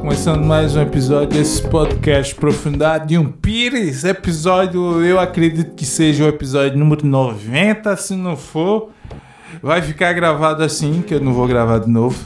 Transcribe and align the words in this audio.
Começando 0.00 0.42
mais 0.44 0.74
um 0.74 0.80
episódio 0.80 1.38
desse 1.38 1.62
podcast 1.68 2.34
Profundidade 2.34 3.08
de 3.08 3.18
um 3.18 3.30
Pires. 3.30 4.02
Episódio, 4.02 5.04
eu 5.04 5.20
acredito 5.20 5.74
que 5.74 5.84
seja 5.84 6.24
o 6.24 6.28
episódio 6.28 6.78
número 6.78 7.06
90. 7.06 7.94
Se 7.96 8.16
não 8.16 8.34
for, 8.34 8.90
vai 9.62 9.82
ficar 9.82 10.14
gravado 10.14 10.62
assim, 10.62 11.02
que 11.02 11.12
eu 11.12 11.20
não 11.20 11.34
vou 11.34 11.46
gravar 11.46 11.80
de 11.80 11.90
novo. 11.90 12.18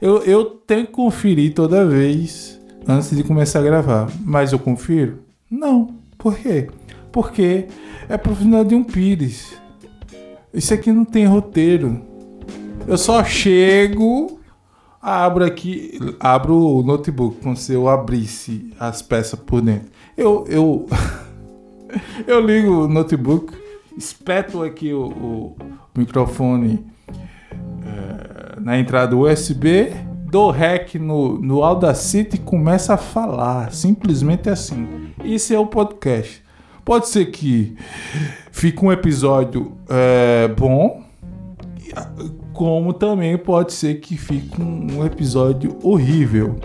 Eu, 0.00 0.22
eu 0.22 0.44
tenho 0.44 0.86
que 0.86 0.92
conferir 0.92 1.54
toda 1.54 1.84
vez 1.84 2.60
antes 2.86 3.10
de 3.10 3.24
começar 3.24 3.58
a 3.58 3.62
gravar. 3.62 4.08
Mas 4.24 4.52
eu 4.52 4.58
confiro? 4.58 5.18
Não. 5.50 5.96
Por 6.16 6.38
quê? 6.38 6.68
Porque 7.10 7.66
é 8.08 8.16
Profundidade 8.16 8.68
de 8.68 8.74
um 8.76 8.84
Pires. 8.84 9.54
Isso 10.54 10.72
aqui 10.72 10.92
não 10.92 11.04
tem 11.04 11.26
roteiro. 11.26 12.00
Eu 12.86 12.96
só 12.96 13.24
chego, 13.24 14.37
abro 15.08 15.44
aqui, 15.44 15.98
abro 16.20 16.54
o 16.54 16.82
notebook 16.82 17.40
como 17.42 17.56
se 17.56 17.72
eu 17.72 17.88
abrisse 17.88 18.72
as 18.78 19.00
peças 19.02 19.38
por 19.38 19.60
dentro. 19.60 19.88
Eu, 20.16 20.44
eu, 20.48 20.86
eu 22.26 22.40
ligo 22.40 22.84
o 22.84 22.88
notebook, 22.88 23.54
espeto 23.96 24.62
aqui 24.62 24.92
o, 24.92 25.06
o 25.06 25.56
microfone 25.96 26.84
é, 27.84 28.60
na 28.60 28.78
entrada 28.78 29.16
USB, 29.16 29.92
dou 30.30 30.50
REC 30.50 30.96
no, 30.96 31.38
no 31.40 31.62
Audacity 31.64 32.36
e 32.36 32.38
começo 32.38 32.92
a 32.92 32.96
falar. 32.96 33.72
Simplesmente 33.72 34.50
assim. 34.50 35.12
Isso 35.24 35.54
é 35.54 35.58
o 35.58 35.66
podcast. 35.66 36.42
Pode 36.84 37.08
ser 37.08 37.26
que 37.26 37.76
fique 38.50 38.84
um 38.84 38.92
episódio 38.92 39.72
é, 39.88 40.48
bom, 40.48 41.02
como 42.58 42.92
também 42.92 43.38
pode 43.38 43.72
ser 43.72 44.00
que 44.00 44.16
fique 44.16 44.60
um, 44.60 45.06
episódio 45.06 45.78
horrível. 45.80 46.56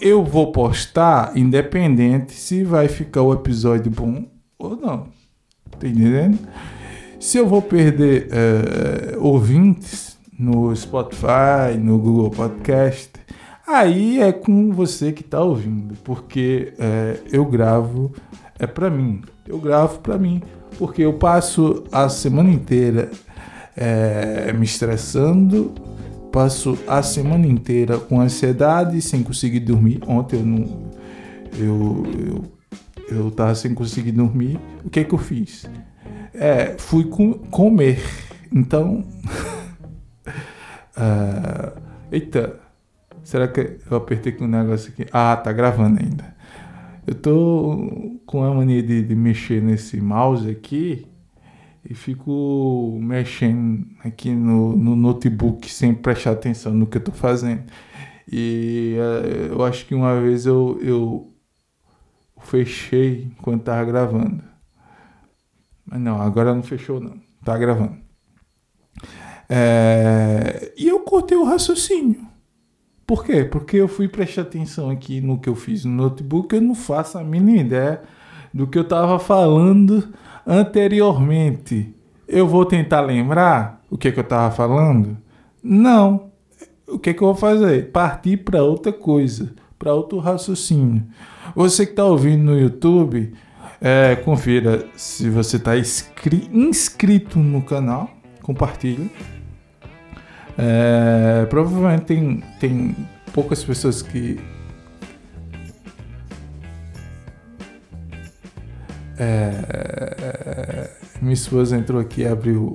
Eu 0.00 0.24
vou 0.24 0.50
postar 0.50 1.36
independente 1.36 2.32
se 2.32 2.64
vai 2.64 2.88
ficar 2.88 3.22
o 3.22 3.32
episódio 3.32 3.88
bom 3.88 4.24
ou 4.58 4.76
não. 4.76 5.06
Tá 5.78 5.86
entendendo? 5.86 6.40
Se 7.20 7.38
eu 7.38 7.46
vou 7.46 7.62
perder 7.62 8.30
é, 8.32 9.16
ouvintes 9.16 10.18
no 10.36 10.74
Spotify, 10.74 11.78
no 11.80 11.96
Google 11.96 12.30
Podcast, 12.30 13.12
aí 13.64 14.20
é 14.20 14.32
com 14.32 14.72
você 14.72 15.12
que 15.12 15.22
está 15.22 15.40
ouvindo, 15.40 15.94
porque 16.02 16.74
é, 16.80 17.20
eu 17.30 17.44
gravo 17.44 18.12
é 18.58 18.66
para 18.66 18.90
mim. 18.90 19.22
Eu 19.46 19.60
gravo 19.60 20.00
para 20.00 20.18
mim, 20.18 20.42
porque 20.80 21.02
eu 21.02 21.12
passo 21.12 21.84
a 21.92 22.08
semana 22.08 22.50
inteira 22.50 23.08
é, 23.76 24.52
me 24.52 24.64
estressando, 24.64 25.74
passo 26.30 26.78
a 26.86 27.02
semana 27.02 27.46
inteira 27.46 27.98
com 27.98 28.20
ansiedade, 28.20 29.00
sem 29.00 29.22
conseguir 29.22 29.60
dormir. 29.60 30.00
Ontem 30.06 30.36
eu 30.36 30.46
não, 30.46 30.90
eu, 31.58 32.06
eu, 33.08 33.16
eu 33.16 33.30
tava 33.30 33.54
sem 33.54 33.74
conseguir 33.74 34.12
dormir. 34.12 34.58
O 34.84 34.90
que 34.90 35.00
é 35.00 35.04
que 35.04 35.14
eu 35.14 35.18
fiz? 35.18 35.68
É, 36.34 36.76
fui 36.78 37.04
com, 37.04 37.34
comer. 37.34 38.02
Então, 38.50 39.04
uh, 40.96 41.80
eita, 42.10 42.58
será 43.22 43.48
que 43.48 43.78
eu 43.90 43.96
apertei 43.96 44.32
com 44.32 44.44
o 44.44 44.48
negócio 44.48 44.90
aqui? 44.92 45.06
Ah, 45.12 45.36
tá 45.36 45.52
gravando 45.52 46.00
ainda. 46.00 46.32
Eu 47.06 47.14
tô 47.14 48.20
com 48.24 48.44
a 48.44 48.54
mania 48.54 48.82
de, 48.82 49.02
de 49.02 49.14
mexer 49.14 49.60
nesse 49.60 50.00
mouse 50.00 50.48
aqui 50.48 51.11
e 51.88 51.94
fico 51.94 52.98
mexendo 53.00 53.86
aqui 54.04 54.30
no, 54.30 54.76
no 54.76 54.94
notebook 54.94 55.68
sem 55.70 55.92
prestar 55.92 56.32
atenção 56.32 56.72
no 56.72 56.86
que 56.86 56.98
eu 56.98 57.04
tô 57.04 57.12
fazendo. 57.12 57.64
E 58.30 58.96
uh, 58.98 59.52
eu 59.52 59.64
acho 59.64 59.84
que 59.86 59.94
uma 59.94 60.20
vez 60.20 60.46
eu, 60.46 60.78
eu 60.80 61.32
fechei 62.40 63.24
enquanto 63.24 63.64
tava 63.64 63.84
gravando. 63.84 64.42
Mas 65.84 66.00
não, 66.00 66.22
agora 66.22 66.54
não 66.54 66.62
fechou 66.62 67.00
não. 67.00 67.20
Tá 67.44 67.58
gravando. 67.58 67.96
É, 69.48 70.72
e 70.78 70.88
eu 70.88 71.00
cortei 71.00 71.36
o 71.36 71.44
raciocínio. 71.44 72.26
Por 73.04 73.24
quê? 73.24 73.44
Porque 73.44 73.76
eu 73.76 73.88
fui 73.88 74.08
prestar 74.08 74.42
atenção 74.42 74.88
aqui 74.88 75.20
no 75.20 75.38
que 75.38 75.48
eu 75.48 75.56
fiz 75.56 75.84
no 75.84 75.92
notebook, 75.92 76.54
eu 76.54 76.62
não 76.62 76.74
faço 76.74 77.18
a 77.18 77.24
mínima 77.24 77.58
ideia 77.58 78.02
do 78.54 78.66
que 78.66 78.78
eu 78.78 78.82
estava 78.82 79.18
falando 79.18 80.14
anteriormente. 80.46 81.94
Eu 82.26 82.46
vou 82.46 82.64
tentar 82.64 83.00
lembrar 83.00 83.82
o 83.90 83.98
que, 83.98 84.10
que 84.10 84.18
eu 84.18 84.24
estava 84.24 84.54
falando? 84.54 85.16
Não. 85.62 86.30
O 86.88 86.98
que, 86.98 87.14
que 87.14 87.22
eu 87.22 87.28
vou 87.28 87.36
fazer? 87.36 87.90
Partir 87.90 88.38
para 88.38 88.62
outra 88.62 88.92
coisa, 88.92 89.52
para 89.78 89.94
outro 89.94 90.18
raciocínio. 90.18 91.04
Você 91.54 91.84
que 91.86 91.92
está 91.92 92.04
ouvindo 92.04 92.44
no 92.44 92.58
YouTube, 92.58 93.32
é, 93.80 94.16
confira 94.16 94.86
se 94.94 95.28
você 95.28 95.56
está 95.56 95.72
inscrito 95.76 97.38
no 97.38 97.62
canal, 97.62 98.10
compartilhe 98.42 99.10
é, 100.58 101.46
provavelmente 101.48 102.04
tem, 102.04 102.42
tem 102.60 102.96
poucas 103.32 103.64
pessoas 103.64 104.02
que. 104.02 104.38
É, 109.24 110.90
minha 111.20 111.32
esposa 111.32 111.76
entrou 111.76 112.00
aqui 112.00 112.26
abriu 112.26 112.74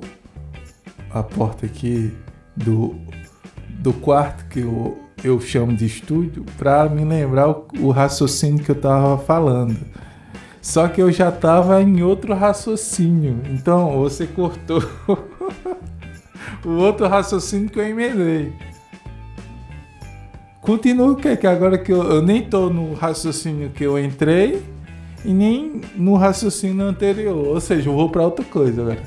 a 1.10 1.22
porta 1.22 1.66
aqui 1.66 2.10
do, 2.56 2.96
do 3.68 3.92
quarto 3.92 4.46
que 4.46 4.60
eu, 4.60 4.98
eu 5.22 5.38
chamo 5.42 5.76
de 5.76 5.84
estúdio 5.84 6.46
para 6.56 6.88
me 6.88 7.04
lembrar 7.04 7.50
o, 7.50 7.66
o 7.80 7.90
raciocínio 7.90 8.64
que 8.64 8.70
eu 8.70 8.76
estava 8.76 9.18
falando. 9.18 9.76
Só 10.62 10.88
que 10.88 11.02
eu 11.02 11.12
já 11.12 11.28
estava 11.28 11.82
em 11.82 12.02
outro 12.02 12.34
raciocínio. 12.34 13.42
Então 13.50 13.98
você 13.98 14.26
cortou 14.26 14.82
o 16.64 16.70
outro 16.70 17.06
raciocínio 17.08 17.68
que 17.68 17.78
eu 17.78 17.86
emendei. 17.86 18.54
Continua 20.62 21.14
que, 21.14 21.36
que 21.36 21.46
agora 21.46 21.76
que 21.76 21.92
eu, 21.92 22.02
eu 22.04 22.22
nem 22.22 22.42
tô 22.42 22.70
no 22.70 22.94
raciocínio 22.94 23.68
que 23.68 23.84
eu 23.84 23.98
entrei 23.98 24.77
e 25.28 25.34
nem 25.34 25.82
no 25.94 26.16
raciocínio 26.16 26.86
anterior. 26.86 27.36
Ou 27.36 27.60
seja, 27.60 27.90
eu 27.90 27.94
vou 27.94 28.08
para 28.08 28.24
outra 28.24 28.42
coisa 28.46 28.80
agora. 28.80 29.02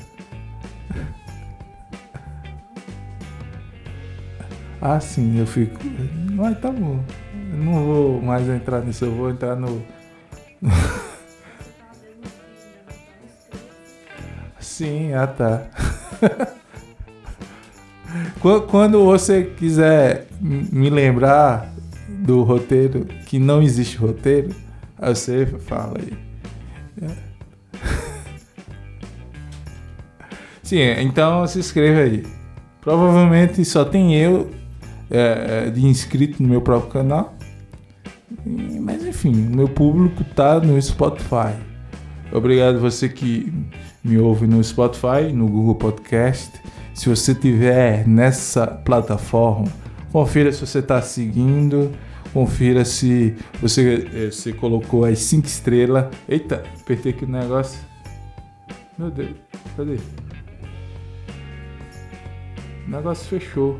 Ah, 4.80 5.00
sim, 5.00 5.36
eu 5.40 5.46
fico. 5.46 5.80
Mas 6.30 6.60
tá 6.60 6.70
bom. 6.70 7.02
Eu 7.52 7.58
não 7.58 7.84
vou 7.84 8.22
mais 8.22 8.48
entrar 8.48 8.84
nisso, 8.84 9.04
eu 9.04 9.12
vou 9.12 9.30
entrar 9.30 9.56
no. 9.56 9.82
sim, 14.60 15.12
ah 15.14 15.26
tá. 15.26 15.66
Quando 18.70 19.04
você 19.04 19.42
quiser 19.42 20.28
me 20.40 20.88
lembrar 20.88 21.68
do 22.08 22.44
roteiro, 22.44 23.06
que 23.26 23.40
não 23.40 23.60
existe 23.60 23.96
roteiro, 23.96 24.54
você 25.08 25.46
fala 25.46 25.98
aí. 25.98 26.12
É. 27.02 27.32
Sim, 30.62 30.80
então 31.00 31.46
se 31.46 31.58
inscreva 31.58 32.00
aí. 32.00 32.24
Provavelmente 32.80 33.64
só 33.64 33.84
tem 33.84 34.16
eu 34.16 34.50
é, 35.10 35.66
é, 35.66 35.70
de 35.70 35.84
inscrito 35.84 36.42
no 36.42 36.48
meu 36.48 36.62
próprio 36.62 36.90
canal. 36.90 37.34
Mas 38.80 39.04
enfim, 39.04 39.32
meu 39.32 39.68
público 39.68 40.24
tá 40.24 40.58
no 40.58 40.80
Spotify. 40.80 41.54
Obrigado 42.32 42.80
você 42.80 43.08
que 43.08 43.52
me 44.02 44.18
ouve 44.18 44.46
no 44.46 44.62
Spotify, 44.64 45.32
no 45.32 45.46
Google 45.46 45.74
Podcast 45.74 46.60
se 46.94 47.08
você 47.08 47.34
tiver 47.34 48.06
nessa 48.06 48.66
plataforma, 48.66 49.66
confira 50.12 50.52
se 50.52 50.64
você 50.64 50.80
está 50.80 51.00
seguindo, 51.00 51.90
confira 52.32 52.84
se 52.84 53.36
você, 53.60 54.08
eh, 54.12 54.30
você 54.30 54.52
colocou 54.52 55.04
as 55.04 55.18
5 55.20 55.46
estrelas. 55.46 56.06
Eita, 56.28 56.62
apertei 56.80 57.12
aqui 57.12 57.24
o 57.24 57.28
negócio. 57.28 57.80
Meu 58.98 59.10
Deus, 59.10 59.36
cadê? 59.76 59.98
O 62.86 62.90
negócio 62.90 63.26
fechou. 63.26 63.78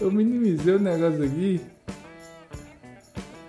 Eu 0.00 0.12
minimizei 0.12 0.74
o 0.74 0.78
negócio 0.78 1.24
aqui. 1.24 1.60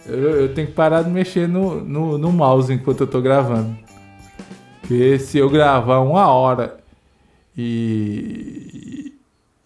Eu, 0.06 0.42
eu 0.42 0.54
tenho 0.54 0.68
que 0.68 0.74
parar 0.74 1.04
de 1.04 1.10
mexer 1.12 1.48
no, 1.48 1.84
no, 1.84 2.18
no 2.18 2.32
mouse 2.32 2.74
enquanto 2.74 3.02
eu 3.02 3.08
tô 3.08 3.22
gravando. 3.22 3.78
Porque 4.82 5.20
se 5.20 5.38
eu 5.38 5.50
gravar 5.50 6.00
uma 6.00 6.28
hora 6.28 6.80
e, 7.56 9.19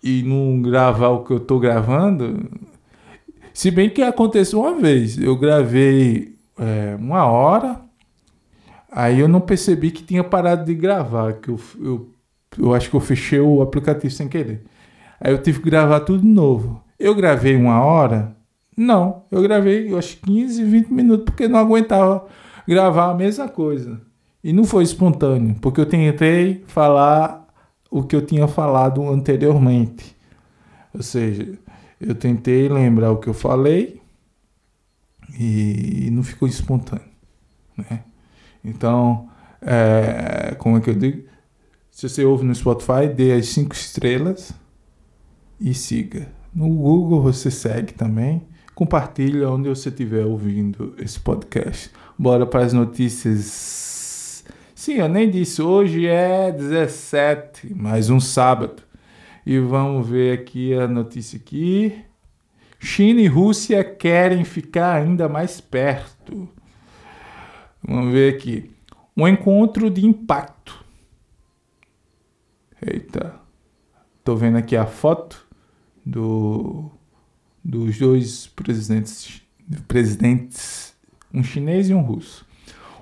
e 0.04 0.22
não 0.22 0.62
gravar 0.62 1.10
o 1.10 1.24
que 1.24 1.32
eu 1.32 1.40
tô 1.40 1.58
gravando, 1.58 2.50
se 3.54 3.72
bem 3.72 3.90
que 3.90 4.02
aconteceu 4.02 4.60
uma 4.60 4.76
vez, 4.76 5.18
eu 5.18 5.38
gravei 5.38 6.36
é, 6.60 6.98
uma 7.00 7.26
hora, 7.26 7.80
aí 8.92 9.20
eu 9.20 9.28
não 9.28 9.40
percebi 9.40 9.92
que 9.92 10.04
tinha 10.04 10.24
parado 10.24 10.66
de 10.66 10.76
gravar, 10.76 11.34
que 11.34 11.50
eu, 11.50 11.60
eu, 11.80 12.10
eu 12.60 12.74
acho 12.74 12.90
que 12.90 12.96
eu 12.96 13.00
fechei 13.00 13.40
o 13.40 13.62
aplicativo 13.62 14.14
sem 14.14 14.28
querer. 14.28 14.64
Aí 15.22 15.32
eu 15.32 15.42
tive 15.42 15.62
que 15.62 15.70
gravar 15.70 16.02
tudo 16.02 16.22
de 16.22 16.28
novo. 16.28 16.84
Eu 17.00 17.16
gravei 17.16 17.56
uma 17.56 17.82
hora? 17.82 18.36
Não, 18.76 19.24
eu 19.32 19.42
gravei 19.42 19.92
eu 19.92 19.98
acho 19.98 20.18
15, 20.18 20.64
20 20.64 20.88
minutos 20.90 21.26
porque 21.26 21.48
não 21.48 21.60
aguentava 21.60 22.26
gravar 22.68 23.12
a 23.12 23.14
mesma 23.14 23.48
coisa. 23.48 24.02
E 24.44 24.52
não 24.52 24.66
foi 24.66 24.84
espontâneo, 24.84 25.56
porque 25.62 25.80
eu 25.80 25.86
tentei 25.86 26.64
falar 26.68 27.43
o 27.94 28.02
que 28.02 28.16
eu 28.16 28.26
tinha 28.26 28.48
falado 28.48 29.08
anteriormente. 29.08 30.16
Ou 30.92 31.04
seja, 31.04 31.54
eu 32.02 32.16
tentei 32.16 32.68
lembrar 32.68 33.12
o 33.12 33.18
que 33.18 33.30
eu 33.30 33.36
falei 33.36 34.02
e 35.40 36.10
não 36.12 36.24
ficou 36.24 36.48
espontâneo. 36.48 37.06
Né? 37.78 38.04
Então, 38.66 39.30
é, 39.62 40.56
como 40.58 40.78
é 40.78 40.82
que 40.82 40.90
eu 40.90 40.96
digo? 40.96 41.28
Se 41.92 42.10
você 42.10 42.26
ouve 42.26 42.44
no 42.44 42.56
Spotify, 42.56 43.08
dê 43.16 43.34
as 43.34 43.50
cinco 43.50 43.76
estrelas 43.76 44.52
e 45.62 45.72
siga. 45.76 46.28
No 46.54 46.68
Google 46.70 47.22
você 47.22 47.52
segue 47.52 47.94
também. 47.94 48.42
Compartilha 48.74 49.52
onde 49.52 49.70
você 49.70 49.90
estiver 49.90 50.26
ouvindo 50.26 50.96
esse 50.98 51.20
podcast. 51.20 51.92
Bora 52.18 52.48
para 52.48 52.66
as 52.66 52.74
notícias. 52.74 53.93
Sim, 54.84 54.96
eu 54.96 55.08
nem 55.08 55.30
disse. 55.30 55.62
Hoje 55.62 56.08
é 56.08 56.52
17, 56.52 57.74
mais 57.74 58.10
um 58.10 58.20
sábado. 58.20 58.84
E 59.46 59.58
vamos 59.58 60.10
ver 60.10 60.38
aqui 60.38 60.74
a 60.74 60.90
notícia 60.90 61.40
aqui. 61.40 62.04
China 62.82 63.22
e 63.22 63.28
Rússia 63.28 63.82
querem 63.82 64.44
ficar 64.44 64.96
ainda 65.02 65.30
mais 65.30 65.62
perto. 65.62 66.50
Vamos 67.82 68.12
ver 68.12 68.36
aqui. 68.36 68.72
Um 69.16 69.26
encontro 69.26 69.90
de 69.90 70.06
impacto 70.06 70.84
Eita. 72.86 73.40
Tô 74.22 74.36
vendo 74.36 74.58
aqui 74.58 74.76
a 74.76 74.86
foto 74.86 75.48
do, 76.06 76.92
dos 77.64 77.98
dois 77.98 78.48
presidentes, 78.48 79.42
presidentes, 79.88 80.94
um 81.34 81.42
chinês 81.42 81.90
e 81.90 81.94
um 81.94 82.02
russo. 82.02 82.43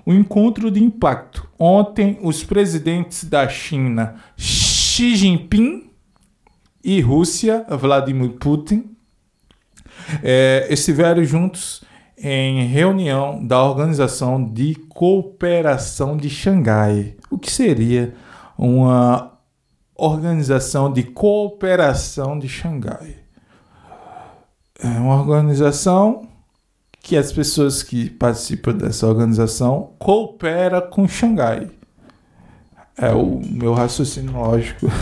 O 0.05 0.13
encontro 0.13 0.71
de 0.71 0.83
impacto. 0.83 1.47
Ontem, 1.59 2.17
os 2.21 2.43
presidentes 2.43 3.23
da 3.23 3.47
China, 3.47 4.15
Xi 4.35 5.15
Jinping, 5.15 5.91
e 6.83 6.99
Rússia, 7.01 7.65
Vladimir 7.69 8.31
Putin, 8.31 8.95
é, 10.23 10.67
estiveram 10.69 11.23
juntos 11.23 11.83
em 12.17 12.65
reunião 12.67 13.45
da 13.45 13.63
Organização 13.63 14.43
de 14.43 14.75
Cooperação 14.89 16.17
de 16.17 16.29
Xangai, 16.29 17.15
o 17.29 17.37
que 17.37 17.51
seria 17.51 18.13
uma 18.57 19.31
Organização 19.95 20.91
de 20.91 21.03
Cooperação 21.03 22.37
de 22.37 22.47
Xangai. 22.47 23.17
É 24.83 24.87
uma 24.87 25.19
organização 25.19 26.27
que 27.01 27.17
as 27.17 27.31
pessoas 27.31 27.81
que 27.81 28.09
participam 28.09 28.73
dessa 28.73 29.07
organização 29.07 29.91
cooperam 29.97 30.81
com 30.81 31.07
Xangai. 31.07 31.69
É 32.97 33.11
o 33.11 33.41
meu 33.43 33.73
raciocínio 33.73 34.33
lógico. 34.33 34.87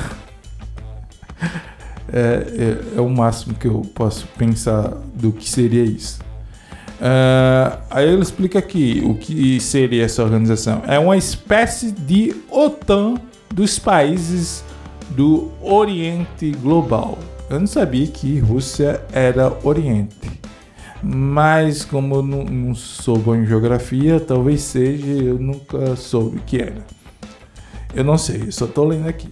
é, 2.12 2.16
é, 2.16 2.98
é, 2.98 3.02
o 3.02 3.10
máximo 3.10 3.56
que 3.56 3.68
eu 3.68 3.82
posso 3.94 4.28
pensar 4.38 4.94
do 5.14 5.32
que 5.32 5.50
seria 5.50 5.84
isso. 5.84 6.20
Uh, 7.00 7.78
aí 7.90 8.10
ele 8.10 8.22
explica 8.22 8.60
aqui 8.60 9.02
o 9.06 9.16
que 9.16 9.60
seria 9.60 10.06
essa 10.06 10.24
organização. 10.24 10.82
É 10.88 11.00
uma 11.00 11.18
espécie 11.18 11.92
de 11.92 12.36
OTAN 12.50 13.16
dos 13.54 13.80
países 13.80 14.64
do 15.12 15.52
Oriente 15.62 16.52
Global. 16.52 17.18
Eu 17.50 17.60
não 17.60 17.68
sabia 17.68 18.08
que 18.08 18.40
Rússia 18.40 19.02
era 19.12 19.52
Oriente. 19.64 20.39
Mas 21.02 21.86
como 21.86 22.16
eu 22.16 22.24
não, 22.24 22.44
não 22.44 22.76
sou 22.76 23.18
bom 23.18 23.36
em 23.36 23.46
geografia, 23.46 24.20
talvez 24.20 24.62
seja, 24.62 25.06
eu 25.06 25.40
nunca 25.40 25.96
soube 25.96 26.40
que 26.46 26.58
era. 26.58 26.86
Eu 27.94 28.04
não 28.04 28.18
sei, 28.18 28.52
só 28.52 28.66
estou 28.66 28.86
lendo 28.86 29.08
aqui. 29.08 29.30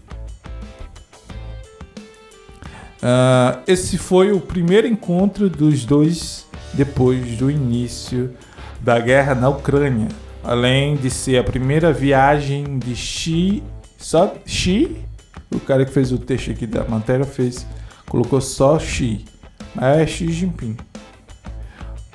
Uh, 2.97 3.61
esse 3.67 3.97
foi 3.97 4.31
o 4.31 4.39
primeiro 4.39 4.87
encontro 4.87 5.49
dos 5.49 5.85
dois 5.85 6.45
depois 6.73 7.37
do 7.37 7.51
início 7.51 8.33
da 8.81 8.99
guerra 8.99 9.35
na 9.35 9.49
Ucrânia, 9.49 10.07
além 10.43 10.95
de 10.95 11.09
ser 11.09 11.37
a 11.37 11.43
primeira 11.43 11.91
viagem 11.93 12.79
de 12.79 12.95
Xi, 12.95 13.61
só 13.97 14.33
Xi 14.45 14.95
o 15.53 15.59
cara 15.59 15.85
que 15.85 15.91
fez 15.91 16.11
o 16.11 16.17
texto 16.17 16.51
aqui 16.51 16.67
da 16.67 16.83
matéria 16.83 17.25
fez, 17.25 17.65
colocou 18.07 18.41
só 18.41 18.77
Xi. 18.79 19.25
É 19.79 20.05
Xi 20.05 20.31
Jinping. 20.31 20.75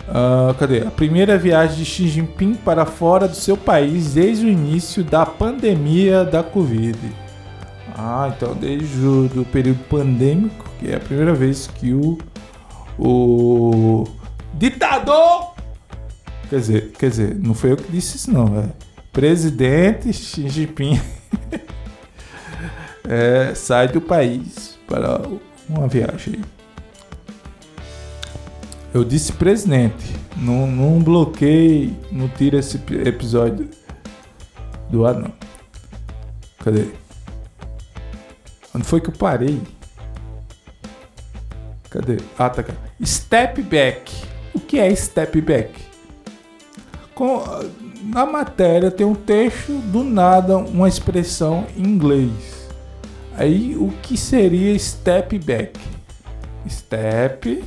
Uh, 0.09 0.53
cadê? 0.55 0.81
A 0.87 0.91
primeira 0.91 1.39
viagem 1.39 1.77
de 1.77 1.85
Xi 1.85 2.09
Jinping 2.09 2.55
para 2.55 2.85
fora 2.85 3.29
do 3.29 3.37
seu 3.37 3.57
país 3.57 4.15
desde 4.15 4.45
o 4.45 4.49
início 4.49 5.05
da 5.05 5.25
pandemia 5.25 6.25
da 6.25 6.43
Covid. 6.43 6.99
Ah, 7.97 8.33
então 8.35 8.55
desde 8.55 9.05
o 9.05 9.29
do 9.29 9.45
período 9.45 9.83
pandêmico, 9.85 10.69
que 10.79 10.91
é 10.91 10.97
a 10.97 11.01
primeira 11.01 11.35
vez 11.35 11.67
que 11.67 11.93
o, 11.93 12.19
o 12.99 14.05
ditador. 14.55 15.55
Quer 16.51 16.59
dizer, 16.59 16.93
quer 16.99 17.11
dizer, 17.11 17.35
não 17.39 17.55
foi 17.55 17.73
eu 17.73 17.77
que 17.77 17.91
disse 17.91 18.17
isso, 18.17 18.31
não. 18.31 18.59
É 18.59 18.93
presidente 19.13 20.11
Xi 20.13 20.49
Jinping 20.49 20.99
é, 23.07 23.55
sai 23.55 23.89
do 23.89 24.01
país 24.01 24.79
para 24.87 25.21
uma 25.69 25.87
viagem. 25.87 26.41
Eu 28.94 29.05
disse 29.05 29.33
presidente, 29.33 30.15
não, 30.37 30.67
não 30.67 31.03
bloqueei, 31.03 31.97
não 32.11 32.29
tira 32.29 32.59
esse 32.59 32.77
episódio 33.06 33.71
do 34.91 35.06
ar 35.06 35.15
não. 35.15 35.33
Cadê? 36.59 36.89
Onde 38.75 38.85
foi 38.85 39.00
que 39.00 39.09
eu 39.09 39.15
parei? 39.15 39.61
Cadê? 41.89 42.19
Ah, 42.39 42.50
tá. 42.50 42.65
Step 43.03 43.62
back. 43.62 44.12
O 44.55 44.61
que 44.61 44.79
é 44.79 44.94
step 44.94 45.41
back? 45.41 45.73
Com, 47.15 47.43
na 48.03 48.27
matéria 48.27 48.91
tem 48.91 49.06
um 49.06 49.15
texto, 49.15 49.73
do 49.91 50.05
nada, 50.05 50.59
uma 50.59 50.89
expressão 50.89 51.67
em 51.77 51.83
inglês. 51.83 52.69
Aí 53.37 53.75
o 53.75 53.89
que 54.03 54.19
seria 54.19 54.79
step 54.79 55.39
back? 55.39 55.81
Step. 56.69 57.65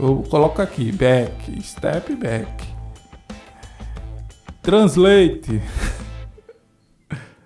Eu 0.00 0.22
coloco 0.30 0.62
aqui, 0.62 0.92
back, 0.92 1.60
step 1.60 2.14
back. 2.14 2.64
Translate. 4.62 5.60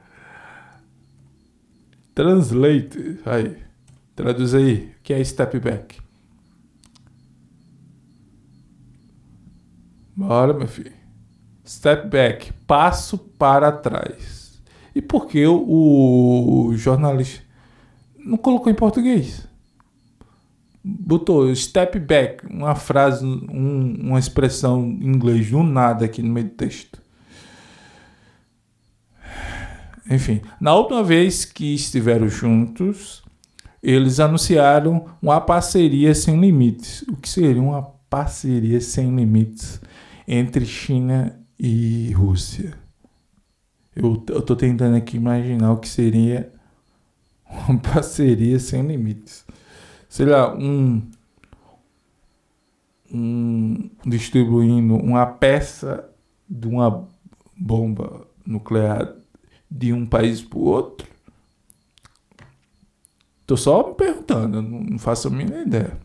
Translate. 2.14 3.20
Aí. 3.24 3.56
Traduz 4.14 4.54
aí. 4.54 4.94
O 4.98 5.02
que 5.02 5.14
é 5.14 5.24
step 5.24 5.58
back? 5.60 5.98
Bora, 10.14 10.52
meu 10.52 10.68
filho. 10.68 10.92
Step 11.66 12.06
back. 12.06 12.52
Passo 12.66 13.16
para 13.16 13.72
trás. 13.72 14.62
E 14.94 15.00
por 15.00 15.26
que 15.26 15.46
o, 15.46 16.70
jornalista 16.76 17.42
não 18.18 18.36
colocou 18.36 18.70
em 18.70 18.74
português? 18.74 19.50
Botou 20.84 21.54
step 21.54 21.98
back, 22.00 22.44
uma 22.46 22.74
frase, 22.74 23.24
um, 23.24 23.96
uma 24.00 24.18
expressão 24.18 24.82
em 24.82 25.06
inglês 25.06 25.50
do 25.50 25.62
nada 25.62 26.04
aqui 26.04 26.20
no 26.22 26.32
meio 26.32 26.46
do 26.46 26.54
texto. 26.54 27.00
Enfim, 30.10 30.40
na 30.60 30.74
última 30.74 31.02
vez 31.04 31.44
que 31.44 31.74
estiveram 31.74 32.28
juntos, 32.28 33.22
eles 33.82 34.20
anunciaram 34.20 35.06
uma 35.20 35.40
parceria 35.40 36.14
sem 36.14 36.40
limites. 36.40 37.02
O 37.02 37.16
que 37.16 37.28
seria 37.28 37.62
uma 37.62 37.82
parceria 38.10 38.80
sem 38.80 39.14
limites 39.14 39.80
entre 40.26 40.66
China 40.66 41.38
e 41.58 42.12
Rússia? 42.12 42.74
Eu, 43.94 44.16
tô 44.16 44.56
tentando 44.56 44.96
aqui 44.96 45.16
imaginar 45.16 45.72
o 45.72 45.78
que 45.78 45.88
seria 45.88 46.52
uma 47.68 47.78
parceria 47.80 48.58
sem 48.58 48.82
limites. 48.82 49.44
Sei 50.12 50.26
lá, 50.26 50.54
um, 50.54 51.00
um 53.10 53.88
distribuindo 54.04 54.94
uma 54.94 55.24
peça 55.24 56.06
de 56.46 56.68
uma 56.68 57.08
bomba 57.56 58.26
nuclear 58.44 59.14
de 59.70 59.90
um 59.90 60.04
país 60.04 60.42
para 60.42 60.58
o 60.58 60.64
outro. 60.64 61.08
Tô 63.46 63.56
só 63.56 63.88
me 63.88 63.94
perguntando, 63.94 64.60
não 64.60 64.98
faço 64.98 65.28
a 65.28 65.30
mínima 65.30 65.62
ideia. 65.62 65.96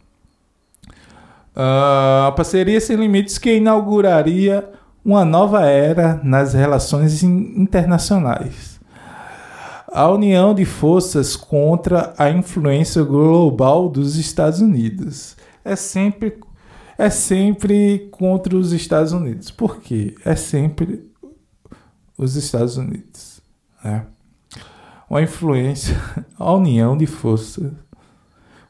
Uh, 1.54 2.28
a 2.28 2.34
parceria 2.34 2.80
sem 2.80 2.96
limites 2.96 3.38
que 3.38 3.58
inauguraria 3.58 4.72
uma 5.04 5.26
nova 5.26 5.66
era 5.66 6.22
nas 6.24 6.54
relações 6.54 7.24
internacionais. 7.24 8.77
A 9.88 10.10
união 10.10 10.54
de 10.54 10.66
forças 10.66 11.36
contra 11.36 12.14
a 12.18 12.30
influência 12.30 13.04
global 13.04 13.90
dos 13.90 14.18
Estados 14.18 14.60
Unidos. 14.60 15.38
É 15.64 15.76
sempre 15.76 16.40
é 16.98 17.12
sempre 17.12 18.10
contra 18.12 18.58
os 18.58 18.74
Estados 18.74 19.14
Unidos. 19.14 19.52
Por 19.52 19.80
quê? 19.80 20.16
É 20.26 20.36
sempre 20.36 21.08
os 22.18 22.36
Estados 22.36 22.78
Unidos. 22.78 23.40
Né? 23.84 24.06
Uma 25.08 25.22
influência, 25.22 25.96
a 26.38 26.52
união 26.54 26.98
de 26.98 27.06
forças 27.06 27.72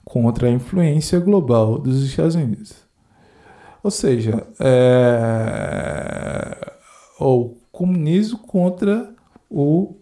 contra 0.03 0.47
a 0.47 0.51
influência 0.51 1.19
global 1.19 1.79
dos 1.79 2.03
Estados 2.03 2.35
Unidos. 2.35 2.75
Ou 3.81 3.91
seja, 3.91 4.45
é, 4.59 6.73
o 7.19 7.55
comunismo 7.71 8.39
contra 8.39 9.13
o 9.49 9.95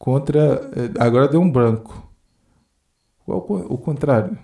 contra 0.00 0.70
agora 0.98 1.28
deu 1.28 1.40
um 1.40 1.52
branco. 1.52 2.10
Qual 3.24 3.38
o 3.48 3.78
contrário? 3.78 4.36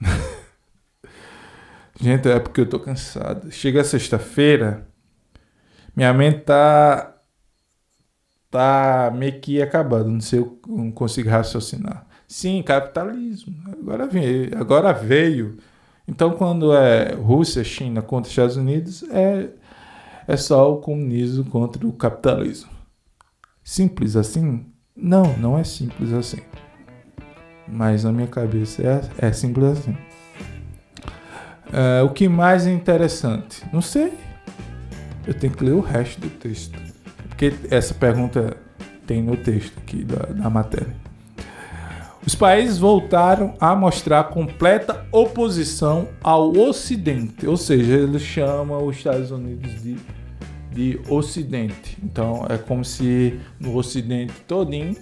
Gente, 2.00 2.28
é 2.28 2.38
porque 2.38 2.60
eu 2.60 2.68
tô 2.68 2.78
cansado. 2.78 3.50
Chega 3.50 3.82
sexta-feira, 3.82 4.86
minha 5.96 6.12
mente 6.12 6.40
tá 6.44 7.14
tá 8.50 9.12
meio 9.14 9.40
que 9.40 9.60
acabando, 9.60 10.10
não 10.10 10.20
sei, 10.20 10.38
eu 10.40 10.58
não 10.66 10.90
consigo 10.90 11.28
raciocinar. 11.28 12.06
Sim, 12.26 12.62
capitalismo. 12.62 13.54
Agora 13.72 14.06
veio, 14.06 14.58
agora 14.58 14.92
veio. 14.92 15.58
Então, 16.06 16.32
quando 16.36 16.74
é 16.74 17.14
Rússia, 17.14 17.64
China 17.64 18.02
contra 18.02 18.30
Estados 18.30 18.56
Unidos, 18.56 19.02
é 19.10 19.50
é 20.28 20.36
só 20.36 20.72
o 20.72 20.80
comunismo 20.80 21.44
contra 21.50 21.86
o 21.86 21.92
capitalismo. 21.92 22.70
Simples 23.64 24.16
assim? 24.16 24.66
Não, 25.00 25.36
não 25.36 25.56
é 25.56 25.62
simples 25.62 26.12
assim. 26.12 26.40
Mas 27.68 28.02
na 28.02 28.12
minha 28.12 28.26
cabeça 28.26 28.82
é, 28.82 29.28
é 29.28 29.32
simples 29.32 29.78
assim. 29.78 29.96
Uh, 31.68 32.04
o 32.04 32.10
que 32.10 32.28
mais 32.28 32.66
é 32.66 32.72
interessante? 32.72 33.62
Não 33.72 33.80
sei. 33.80 34.12
Eu 35.26 35.34
tenho 35.34 35.52
que 35.52 35.62
ler 35.62 35.72
o 35.72 35.80
resto 35.80 36.20
do 36.20 36.30
texto. 36.30 36.76
Porque 37.28 37.54
essa 37.70 37.94
pergunta 37.94 38.56
tem 39.06 39.22
no 39.22 39.36
texto 39.36 39.78
aqui 39.78 40.02
da, 40.02 40.26
da 40.32 40.50
matéria. 40.50 40.96
Os 42.26 42.34
países 42.34 42.78
voltaram 42.78 43.54
a 43.60 43.74
mostrar 43.76 44.24
completa 44.24 45.06
oposição 45.12 46.08
ao 46.22 46.50
Ocidente, 46.50 47.46
ou 47.46 47.56
seja, 47.56 47.94
eles 47.94 48.20
chamam 48.20 48.84
os 48.84 48.96
Estados 48.96 49.30
Unidos 49.30 49.82
de, 49.82 49.96
de 50.70 51.00
Ocidente. 51.08 51.98
Então 52.02 52.46
é 52.48 52.58
como 52.58 52.84
se 52.84 53.38
no 53.58 53.76
Ocidente 53.76 54.32
todinho 54.46 54.96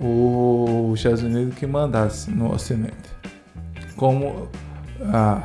os 0.00 0.98
Estados 0.98 1.22
Unidos 1.22 1.54
que 1.54 1.66
mandasse 1.66 2.30
no 2.30 2.52
Ocidente. 2.52 3.08
Como 3.96 4.48
ah, 5.02 5.42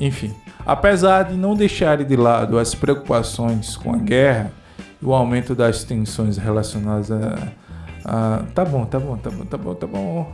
enfim, 0.00 0.34
apesar 0.64 1.24
de 1.24 1.34
não 1.34 1.54
deixarem 1.54 2.06
de 2.06 2.16
lado 2.16 2.58
as 2.58 2.74
preocupações 2.74 3.76
com 3.76 3.92
a 3.92 3.98
guerra 3.98 4.52
o 5.02 5.12
aumento 5.14 5.54
das 5.54 5.84
tensões 5.84 6.36
relacionadas 6.36 7.10
a, 7.10 7.52
a 8.04 8.42
tá 8.54 8.64
bom, 8.64 8.84
tá 8.84 8.98
bom, 8.98 9.16
tá 9.16 9.30
bom, 9.30 9.44
tá 9.44 9.56
bom, 9.56 9.74
tá 9.74 9.86
bom. 9.86 10.32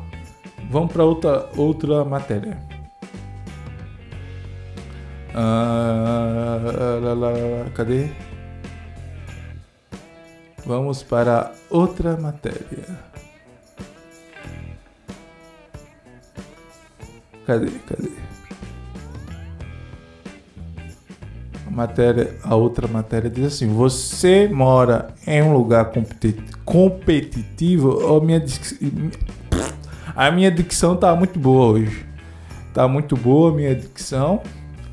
Vamos 0.71 0.93
para 0.93 1.05
outra 1.05 1.49
outra 1.57 2.05
matéria. 2.05 2.74
Ah, 5.37 6.61
cadê? 7.75 8.09
Vamos 10.65 11.03
para 11.03 11.53
outra 11.69 12.17
matéria. 12.17 12.87
Cadê? 17.45 17.71
Cadê? 17.87 18.11
A 21.67 21.71
matéria, 21.71 22.39
a 22.45 22.55
outra 22.55 22.87
matéria 22.87 23.29
diz 23.29 23.47
assim: 23.47 23.67
você 23.75 24.49
mora 24.49 25.09
em 25.27 25.43
um 25.43 25.53
lugar 25.53 25.93
competitivo? 26.65 28.17
a 28.17 28.21
minha, 28.25 28.43
a 30.15 30.31
minha 30.31 30.51
dicção 30.51 30.97
tá 30.97 31.15
muito 31.17 31.41
boa 31.41 31.73
hoje. 31.73 32.07
Tá 32.73 32.87
muito 32.87 33.17
boa 33.17 33.51
a 33.51 33.55
minha 33.55 33.75
dicção. 33.75 34.41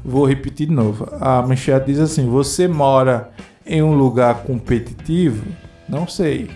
Vou 0.03 0.25
repetir 0.25 0.67
de 0.67 0.74
novo. 0.74 1.08
A 1.20 1.41
manchete 1.41 1.88
diz 1.88 2.00
assim: 2.00 2.27
você 2.27 2.67
mora 2.67 3.31
em 3.65 3.81
um 3.81 3.93
lugar 3.93 4.43
competitivo? 4.43 5.46
Não 5.88 6.08
sei. 6.08 6.50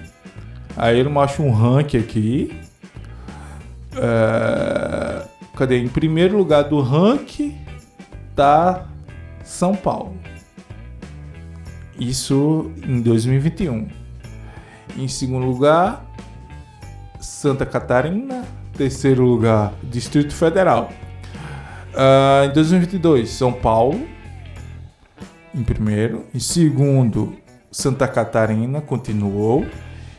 Aí 0.76 1.00
ele 1.00 1.10
mostra 1.10 1.44
um 1.44 1.52
ranking 1.52 1.98
aqui. 1.98 2.60
É 3.96 5.36
Cadê? 5.56 5.80
Em 5.80 5.88
primeiro 5.88 6.38
lugar 6.38 6.64
do 6.64 6.82
ranking 6.82 7.56
tá 8.36 8.88
São 9.44 9.74
Paulo. 9.74 10.18
Isso 11.98 12.72
em 12.86 13.02
2021. 13.02 13.88
Em 14.98 15.08
segundo 15.08 15.46
lugar, 15.46 16.06
Santa 17.22 17.66
Catarina. 17.66 18.44
Terceiro 18.78 19.24
lugar, 19.24 19.74
Distrito 19.84 20.34
Federal. 20.34 20.92
Uh, 21.96 22.50
em 22.50 22.54
2022, 22.54 23.30
São 23.30 23.52
Paulo. 23.52 24.08
Em 25.54 25.64
primeiro. 25.64 26.26
Em 26.34 26.40
segundo, 26.40 27.36
Santa 27.72 28.08
Catarina 28.08 28.82
continuou. 28.82 29.66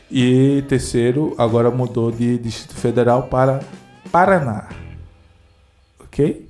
E 0.09 0.63
terceiro, 0.67 1.35
agora 1.37 1.69
mudou 1.69 2.11
de 2.11 2.37
Distrito 2.37 2.75
Federal 2.75 3.23
para 3.23 3.59
Paraná 4.11 4.69
ok? 6.17 6.49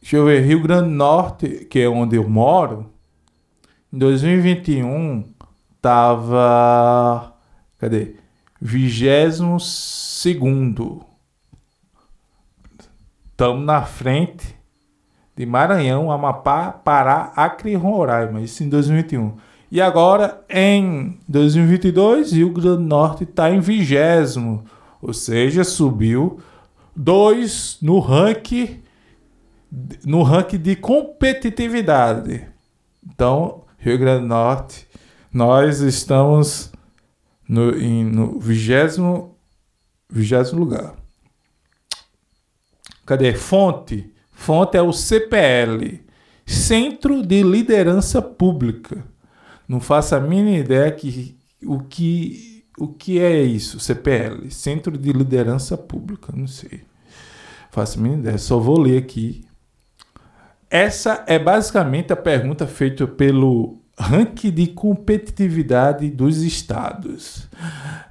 Deixa 0.00 0.16
eu 0.16 0.24
ver, 0.24 0.44
Rio 0.44 0.62
Grande 0.62 0.88
do 0.88 0.94
Norte, 0.94 1.66
que 1.68 1.80
é 1.80 1.88
onde 1.88 2.16
eu 2.16 2.28
moro, 2.28 2.90
em 3.92 3.98
2021 3.98 5.32
tava. 5.80 7.34
Cadê? 7.78 8.16
22 8.60 9.62
segundo. 9.62 11.04
Estamos 13.40 13.64
na 13.64 13.80
frente 13.80 14.54
de 15.34 15.46
Maranhão, 15.46 16.12
Amapá, 16.12 16.70
Pará, 16.72 17.32
Acre 17.34 17.70
e 17.70 17.74
Roraima. 17.74 18.42
Isso 18.42 18.62
em 18.62 18.68
2021. 18.68 19.34
E 19.72 19.80
agora, 19.80 20.44
em 20.46 21.18
2022, 21.26 22.32
Rio 22.32 22.50
Grande 22.50 22.76
do 22.76 22.80
Norte 22.80 23.24
está 23.24 23.50
em 23.50 23.58
vigésimo, 23.58 24.62
ou 25.00 25.14
seja, 25.14 25.64
subiu 25.64 26.38
dois 26.94 27.78
no 27.80 27.98
ranking 27.98 28.82
no 30.04 30.22
ranking 30.22 30.58
de 30.58 30.76
competitividade. 30.76 32.46
Então, 33.02 33.62
Rio 33.78 33.96
Grande 33.96 34.20
do 34.20 34.28
Norte, 34.28 34.86
nós 35.32 35.80
estamos 35.80 36.70
no, 37.48 37.70
em, 37.70 38.04
no 38.04 38.38
vigésimo, 38.38 39.34
vigésimo 40.10 40.60
lugar. 40.60 40.99
Cadê? 43.10 43.34
Fonte. 43.34 44.08
Fonte 44.30 44.76
é 44.76 44.82
o 44.82 44.92
CPL, 44.92 46.00
Centro 46.46 47.26
de 47.26 47.42
Liderança 47.42 48.22
Pública. 48.22 49.04
Não 49.66 49.80
faço 49.80 50.14
a 50.14 50.20
mínima 50.20 50.58
ideia 50.58 50.92
que 50.92 51.36
o 51.64 51.80
que 51.80 52.64
o 52.78 52.86
que 52.86 53.18
é 53.18 53.42
isso? 53.42 53.80
CPL, 53.80 54.48
Centro 54.52 54.96
de 54.96 55.12
Liderança 55.12 55.76
Pública, 55.76 56.32
não 56.32 56.46
sei. 56.46 56.82
Faço 57.72 57.98
a 57.98 58.02
mínima 58.02 58.20
ideia, 58.20 58.38
só 58.38 58.60
vou 58.60 58.78
ler 58.78 58.98
aqui. 58.98 59.44
Essa 60.70 61.24
é 61.26 61.36
basicamente 61.36 62.12
a 62.12 62.16
pergunta 62.16 62.64
feita 62.64 63.08
pelo 63.08 63.80
ranking 63.98 64.52
de 64.52 64.68
competitividade 64.68 66.08
dos 66.08 66.44
estados, 66.44 67.48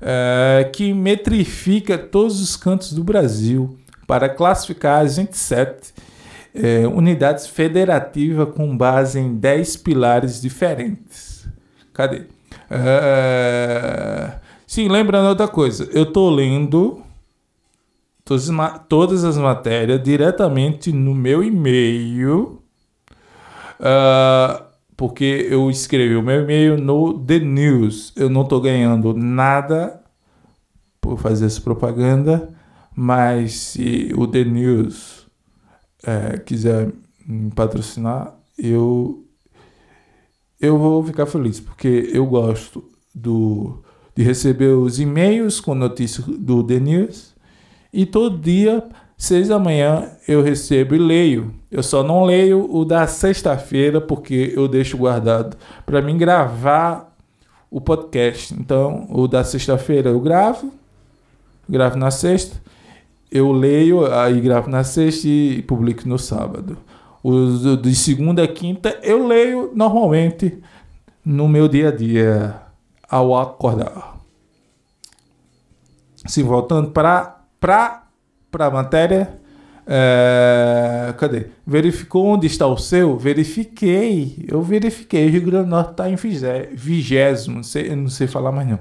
é, 0.02 0.70
que 0.74 0.94
metrifica 0.94 1.98
todos 1.98 2.42
os 2.42 2.58
cantos 2.58 2.92
do 2.92 3.02
Brasil 3.02 3.80
para 4.10 4.28
classificar 4.28 5.06
as 5.06 5.18
27 5.18 5.94
é, 6.56 6.88
unidades 6.88 7.46
federativas 7.46 8.56
com 8.56 8.76
base 8.76 9.20
em 9.20 9.36
10 9.36 9.78
pilares 9.78 10.42
diferentes. 10.42 11.48
Cadê? 11.94 12.24
É, 12.72 14.32
Sim, 14.66 14.88
lembrando 14.88 15.28
outra 15.30 15.48
coisa, 15.48 15.88
eu 15.94 16.12
tô 16.12 16.28
lendo 16.28 17.04
todas 18.88 19.24
as 19.24 19.38
matérias 19.38 20.02
diretamente 20.02 20.92
no 20.92 21.14
meu 21.14 21.44
e-mail, 21.44 22.64
uh, 23.80 24.64
porque 24.98 25.48
eu 25.52 25.70
escrevi 25.70 26.16
o 26.16 26.24
meu 26.24 26.42
e-mail 26.42 26.78
no 26.80 27.20
The 27.20 27.38
News. 27.38 28.12
Eu 28.16 28.28
não 28.28 28.44
tô 28.44 28.60
ganhando 28.60 29.14
nada 29.14 30.02
por 31.00 31.20
fazer 31.20 31.46
essa 31.46 31.62
propaganda, 31.62 32.56
mas 33.02 33.54
se 33.54 34.12
o 34.18 34.28
The 34.28 34.44
News 34.44 35.26
é, 36.04 36.38
quiser 36.38 36.92
me 37.26 37.50
patrocinar, 37.50 38.36
eu 38.58 39.24
eu 40.60 40.78
vou 40.78 41.02
ficar 41.06 41.26
feliz, 41.26 41.62
porque 41.62 42.10
eu 42.12 42.26
gosto 42.26 42.84
do, 43.16 43.82
de 44.14 44.22
receber 44.22 44.74
os 44.74 45.00
e-mails 45.00 45.62
com 45.62 45.74
notícias 45.74 46.28
do 46.28 46.62
The 46.62 46.78
News. 46.82 47.34
E 47.94 48.06
todo 48.06 48.38
dia, 48.38 48.84
seis 49.18 49.48
da 49.48 49.58
manhã, 49.58 50.12
eu 50.28 50.44
recebo 50.44 50.94
e 50.94 50.98
leio. 50.98 51.54
Eu 51.72 51.82
só 51.82 52.04
não 52.04 52.26
leio 52.26 52.70
o 52.70 52.84
da 52.84 53.08
sexta-feira 53.08 54.02
porque 54.02 54.52
eu 54.54 54.68
deixo 54.68 54.98
guardado 54.98 55.56
para 55.86 56.02
mim 56.02 56.18
gravar 56.18 57.16
o 57.72 57.80
podcast. 57.80 58.54
Então, 58.54 59.08
o 59.10 59.26
da 59.26 59.46
sexta-feira 59.46 60.10
eu 60.10 60.20
gravo, 60.20 60.74
gravo 61.70 61.98
na 61.98 62.12
sexta, 62.12 62.60
eu 63.32 63.52
leio, 63.52 64.06
aí 64.12 64.40
gravo 64.42 64.70
na 64.70 64.84
sexta 64.84 65.28
e 65.28 65.62
publico 65.62 66.08
no 66.08 66.18
sábado. 66.18 66.78
Os 67.24 67.82
de 67.82 67.94
segunda 67.96 68.44
a 68.44 68.48
quinta 68.48 68.98
eu 69.04 69.28
leio 69.28 69.72
normalmente 69.76 70.58
no 71.24 71.48
meu 71.48 71.68
dia 71.68 71.90
a 71.90 71.92
dia 71.92 72.56
ao 73.10 73.38
acordar. 73.38 74.18
Sim, 76.26 76.44
voltando 76.44 76.92
para 76.92 77.42
para 77.60 78.04
para 78.52 78.66
a 78.66 78.72
matéria, 78.72 79.40
é, 79.86 81.14
cadê? 81.18 81.48
Verificou 81.66 82.26
onde 82.26 82.48
está 82.48 82.68
o 82.68 82.78
seu? 82.78 83.18
Verifiquei. 83.18 84.46
Eu 84.48 84.62
verifiquei. 84.62 85.28
O 85.28 85.32
Rio 85.32 85.42
Grande 85.42 85.66
do 85.66 85.70
Norte 85.70 85.92
está 85.92 86.10
em 86.10 86.16
vigésimo. 86.16 87.58
Não 87.58 87.64
sei, 87.64 87.96
não 87.96 88.10
sei 88.10 88.28
falar 88.28 88.52
mais 88.52 88.68
não. 88.68 88.80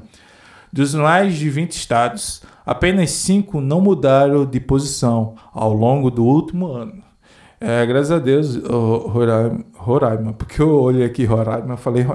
Dos 0.73 0.95
mais 0.95 1.37
de 1.37 1.49
20 1.49 1.73
estados, 1.73 2.43
apenas 2.65 3.11
5 3.11 3.61
não 3.61 3.81
mudaram 3.81 4.45
de 4.45 4.61
posição 4.61 5.35
ao 5.53 5.73
longo 5.73 6.11
do 6.11 6.25
último 6.25 6.73
ano. 6.73 7.03
É, 7.61 7.85
graças 7.87 8.13
a 8.13 8.19
Deus, 8.19 8.57
Roraima, 8.57 9.65
Roraima, 9.75 10.33
porque 10.33 10.63
eu 10.63 10.81
olhei 10.81 11.05
aqui 11.05 11.25
Roraima 11.25 11.77
falei 11.77 12.07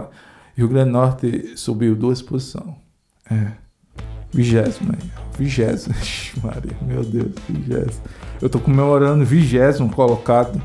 Rio 0.55 0.69
Grande 0.69 0.89
do 0.89 0.93
Norte 0.93 1.53
subiu 1.57 1.95
duas 1.95 2.21
posições. 2.21 2.75
É. 3.29 3.51
Vigésimo 4.31 4.93
aí. 4.93 5.09
Vigésimo. 5.37 5.95
Maria, 6.43 6.75
meu 6.81 7.03
Deus, 7.03 7.31
vigésimo. 7.47 8.03
Eu 8.41 8.49
tô 8.49 8.59
comemorando 8.59 9.25
vigésimo 9.25 9.93
colocado 9.93 10.61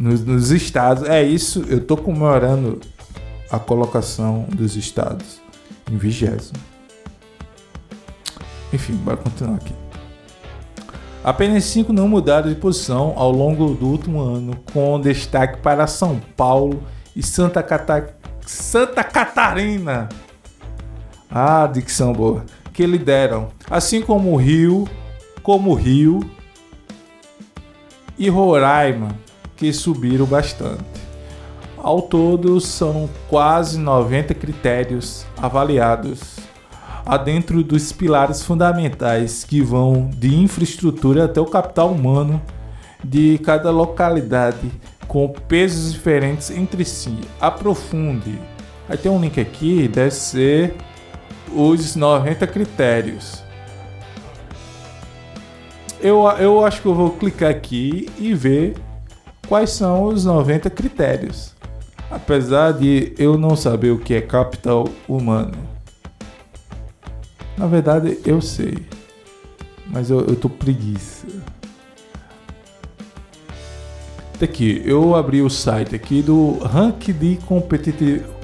nos, 0.00 0.24
nos 0.24 0.50
estados. 0.50 1.04
É 1.04 1.22
isso, 1.22 1.64
eu 1.68 1.80
tô 1.80 1.96
comemorando 1.96 2.80
a 3.50 3.58
colocação 3.58 4.46
dos 4.54 4.76
estados 4.76 5.40
em 5.90 5.96
vigésimo. 5.96 6.58
Enfim, 8.72 8.94
bora 8.94 9.16
continuar 9.16 9.56
aqui. 9.56 9.74
Apenas 11.22 11.64
cinco 11.64 11.92
não 11.92 12.08
mudaram 12.08 12.48
de 12.48 12.54
posição 12.54 13.12
ao 13.16 13.32
longo 13.32 13.74
do 13.74 13.86
último 13.86 14.20
ano, 14.20 14.56
com 14.72 15.00
destaque 15.00 15.58
para 15.60 15.86
São 15.88 16.20
Paulo 16.36 16.82
e 17.16 17.22
Santa, 17.22 17.62
Cata... 17.64 18.14
Santa 18.46 19.02
Catarina. 19.02 20.08
Ah, 21.28 21.66
dicção 21.66 22.12
boa. 22.12 22.44
Que 22.72 22.86
lideram, 22.86 23.48
assim 23.68 24.00
como 24.00 24.32
o 24.32 24.36
Rio, 24.36 24.88
como 25.42 25.72
o 25.72 25.74
Rio 25.74 26.20
e 28.16 28.28
Roraima, 28.28 29.08
que 29.56 29.72
subiram 29.72 30.26
bastante. 30.26 30.84
Ao 31.76 32.02
todo, 32.02 32.60
são 32.60 33.08
quase 33.28 33.78
90 33.78 34.34
critérios 34.34 35.26
avaliados 35.36 36.45
adentro 37.06 37.62
dos 37.62 37.92
pilares 37.92 38.42
fundamentais 38.42 39.44
que 39.44 39.62
vão 39.62 40.10
de 40.12 40.34
infraestrutura 40.34 41.26
até 41.26 41.40
o 41.40 41.46
capital 41.46 41.92
humano 41.92 42.42
de 43.02 43.38
cada 43.38 43.70
localidade 43.70 44.72
com 45.06 45.28
pesos 45.28 45.92
diferentes 45.92 46.50
entre 46.50 46.84
si. 46.84 47.16
Aprofunde. 47.40 48.36
Aí 48.88 48.98
tem 48.98 49.10
um 49.10 49.20
link 49.20 49.40
aqui, 49.40 49.86
deve 49.86 50.10
ser 50.10 50.74
os 51.54 51.94
90 51.94 52.44
critérios. 52.48 53.44
Eu, 56.00 56.28
eu 56.38 56.64
acho 56.64 56.82
que 56.82 56.88
eu 56.88 56.94
vou 56.94 57.10
clicar 57.10 57.50
aqui 57.50 58.08
e 58.18 58.34
ver 58.34 58.76
quais 59.48 59.70
são 59.70 60.04
os 60.04 60.24
90 60.24 60.68
critérios. 60.70 61.54
Apesar 62.10 62.72
de 62.72 63.14
eu 63.16 63.38
não 63.38 63.56
saber 63.56 63.90
o 63.90 63.98
que 63.98 64.14
é 64.14 64.20
capital 64.20 64.88
humano. 65.08 65.75
Na 67.56 67.66
verdade, 67.66 68.18
eu 68.24 68.40
sei. 68.40 68.78
Mas 69.86 70.10
eu, 70.10 70.20
eu 70.20 70.36
tô 70.36 70.48
preguiça. 70.48 71.26
Aqui, 74.40 74.80
eu 74.84 75.16
abri 75.16 75.40
o 75.40 75.48
site 75.48 75.94
aqui 75.94 76.20
do 76.20 76.58
rank 76.58 77.12
de 77.12 77.38
competitividade. 77.46 78.36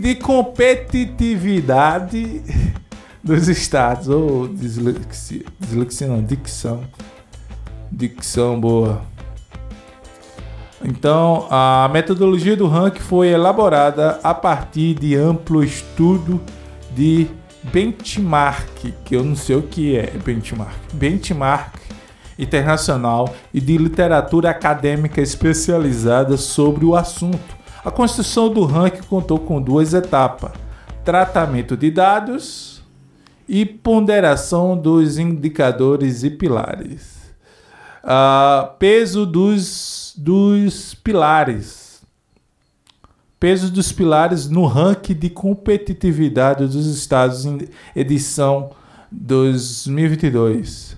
De 0.00 0.14
competitividade 0.14 2.40
dos 3.22 3.48
estados. 3.48 4.08
Ou 4.08 4.44
oh, 4.44 4.48
dislexia, 4.48 5.44
dislexia 5.58 6.06
não, 6.06 6.22
dicção. 6.22 6.80
Dicção 7.92 8.58
boa. 8.58 9.02
Então, 10.82 11.46
a 11.50 11.90
metodologia 11.92 12.56
do 12.56 12.66
ranking 12.66 13.00
foi 13.00 13.28
elaborada 13.28 14.18
a 14.22 14.32
partir 14.32 14.94
de 14.94 15.14
amplo 15.14 15.62
estudo 15.62 16.40
de 16.94 17.28
benchmark, 17.64 18.92
que 19.04 19.14
eu 19.14 19.24
não 19.24 19.36
sei 19.36 19.56
o 19.56 19.62
que 19.62 19.96
é 19.96 20.10
benchmark. 20.24 20.74
Benchmark 20.92 21.78
internacional 22.38 23.34
e 23.52 23.60
de 23.60 23.76
literatura 23.76 24.50
acadêmica 24.50 25.20
especializada 25.20 26.36
sobre 26.36 26.84
o 26.84 26.96
assunto. 26.96 27.56
A 27.84 27.90
construção 27.90 28.52
do 28.52 28.64
ranking 28.64 29.02
contou 29.02 29.38
com 29.38 29.60
duas 29.60 29.94
etapas: 29.94 30.52
tratamento 31.04 31.76
de 31.76 31.90
dados 31.90 32.82
e 33.48 33.66
ponderação 33.66 34.76
dos 34.76 35.18
indicadores 35.18 36.22
e 36.22 36.30
pilares. 36.30 37.20
Uh, 38.02 38.70
peso 38.78 39.26
dos, 39.26 40.14
dos 40.16 40.94
pilares 40.94 41.79
Peso 43.40 43.72
dos 43.72 43.90
pilares 43.90 44.48
no 44.50 44.66
ranking 44.66 45.14
de 45.14 45.30
competitividade 45.30 46.66
dos 46.66 46.86
estados 46.86 47.46
em 47.46 47.58
edição 47.96 48.70
2022. 49.10 50.96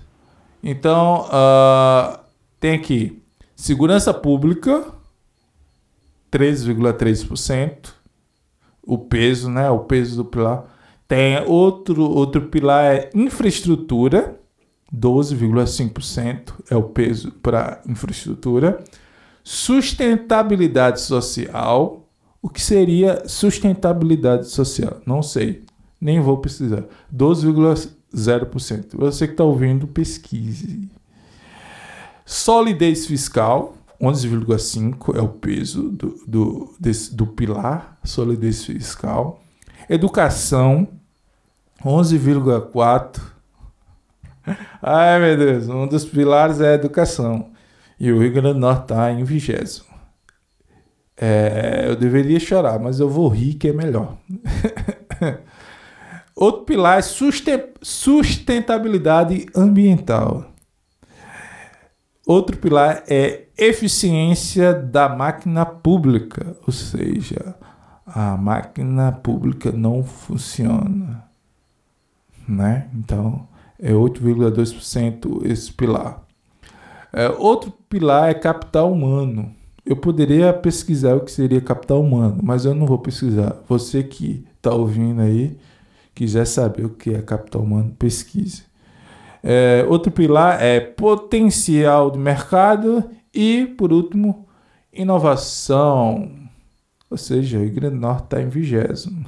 Então, 0.61 1.25
uh, 1.27 2.19
tem 2.59 2.75
aqui 2.75 3.23
segurança 3.55 4.13
pública, 4.13 4.85
3,3%. 6.31 7.93
O 8.85 8.97
peso, 8.97 9.49
né? 9.49 9.69
O 9.69 9.79
peso 9.79 10.17
do 10.17 10.25
pilar. 10.25 10.65
Tem 11.07 11.41
outro, 11.45 12.03
outro 12.03 12.41
pilar 12.49 12.93
é 12.93 13.09
infraestrutura, 13.13 14.37
12,5% 14.93 16.53
é 16.69 16.75
o 16.75 16.83
peso 16.83 17.31
para 17.31 17.81
infraestrutura. 17.87 18.83
Sustentabilidade 19.43 20.99
social, 21.01 22.02
o 22.43 22.49
que 22.49 22.61
seria 22.61 23.25
sustentabilidade 23.25 24.49
social? 24.49 25.01
Não 25.05 25.23
sei, 25.23 25.63
nem 25.99 26.19
vou 26.19 26.39
precisar. 26.39 26.83
12,0%. 27.15 28.97
Você 28.97 29.25
que 29.27 29.33
está 29.33 29.45
ouvindo, 29.45 29.87
pesquise. 29.87 30.89
Solidez 32.25 33.05
fiscal, 33.07 33.77
11,5% 34.01 35.15
é 35.15 35.21
o 35.21 35.29
peso 35.29 35.83
do, 35.83 36.19
do, 36.27 36.75
desse, 36.77 37.15
do 37.15 37.25
pilar, 37.25 37.97
solidez 38.03 38.65
fiscal. 38.65 39.41
Educação, 39.89 40.89
11,4%. 41.81 43.21
Ai 44.81 45.17
meu 45.21 45.37
Deus, 45.37 45.69
um 45.69 45.87
dos 45.87 46.03
pilares 46.03 46.59
é 46.59 46.71
a 46.71 46.75
educação. 46.75 47.51
E 47.97 48.11
o 48.11 48.19
Rio 48.19 48.33
Grande 48.33 48.55
do 48.55 48.59
Norte 48.59 48.81
está 48.81 49.09
em 49.13 49.23
vigésimo. 49.23 49.92
É, 51.15 51.85
eu 51.87 51.95
deveria 51.95 52.39
chorar, 52.39 52.79
mas 52.79 52.99
eu 52.99 53.09
vou 53.09 53.27
rir 53.27 53.55
que 53.55 53.69
é 53.69 53.73
melhor. 53.73 54.17
Outro 56.35 56.63
pilar 56.63 56.99
é 56.99 57.01
sustentabilidade 57.81 59.45
ambiental. 59.55 60.45
Outro 62.25 62.57
pilar 62.57 63.03
é 63.07 63.43
eficiência 63.57 64.73
da 64.73 65.09
máquina 65.09 65.65
pública, 65.65 66.55
ou 66.65 66.73
seja, 66.73 67.55
a 68.05 68.37
máquina 68.37 69.11
pública 69.11 69.71
não 69.71 70.03
funciona, 70.03 71.23
né? 72.47 72.89
Então 72.93 73.47
é 73.79 73.91
8,2% 73.91 75.45
esse 75.45 75.71
pilar. 75.71 76.23
É, 77.11 77.29
outro 77.29 77.71
pilar 77.89 78.29
é 78.29 78.33
capital 78.33 78.91
humano. 78.91 79.53
Eu 79.85 79.97
poderia 79.97 80.53
pesquisar 80.53 81.15
o 81.15 81.21
que 81.21 81.31
seria 81.31 81.59
capital 81.59 82.01
humano, 82.01 82.39
mas 82.41 82.63
eu 82.65 82.73
não 82.73 82.85
vou 82.85 82.99
pesquisar. 82.99 83.57
Você 83.67 84.01
que 84.03 84.45
está 84.55 84.73
ouvindo 84.73 85.21
aí, 85.21 85.57
quiser 86.15 86.45
saber 86.45 86.85
o 86.85 86.89
que 86.89 87.13
é 87.13 87.21
capital 87.21 87.61
humano, 87.61 87.93
pesquise. 87.99 88.63
É, 89.43 89.85
outro 89.89 90.09
pilar 90.11 90.61
é 90.63 90.79
potencial 90.79 92.09
de 92.09 92.17
mercado 92.17 93.09
e, 93.33 93.65
por 93.77 93.91
último, 93.91 94.47
inovação. 94.93 96.31
Ou 97.09 97.17
seja, 97.17 97.59
o 97.59 97.69
Grande 97.69 97.97
Norte 97.97 98.23
está 98.23 98.41
em 98.41 98.47
vigésimo. 98.47 99.25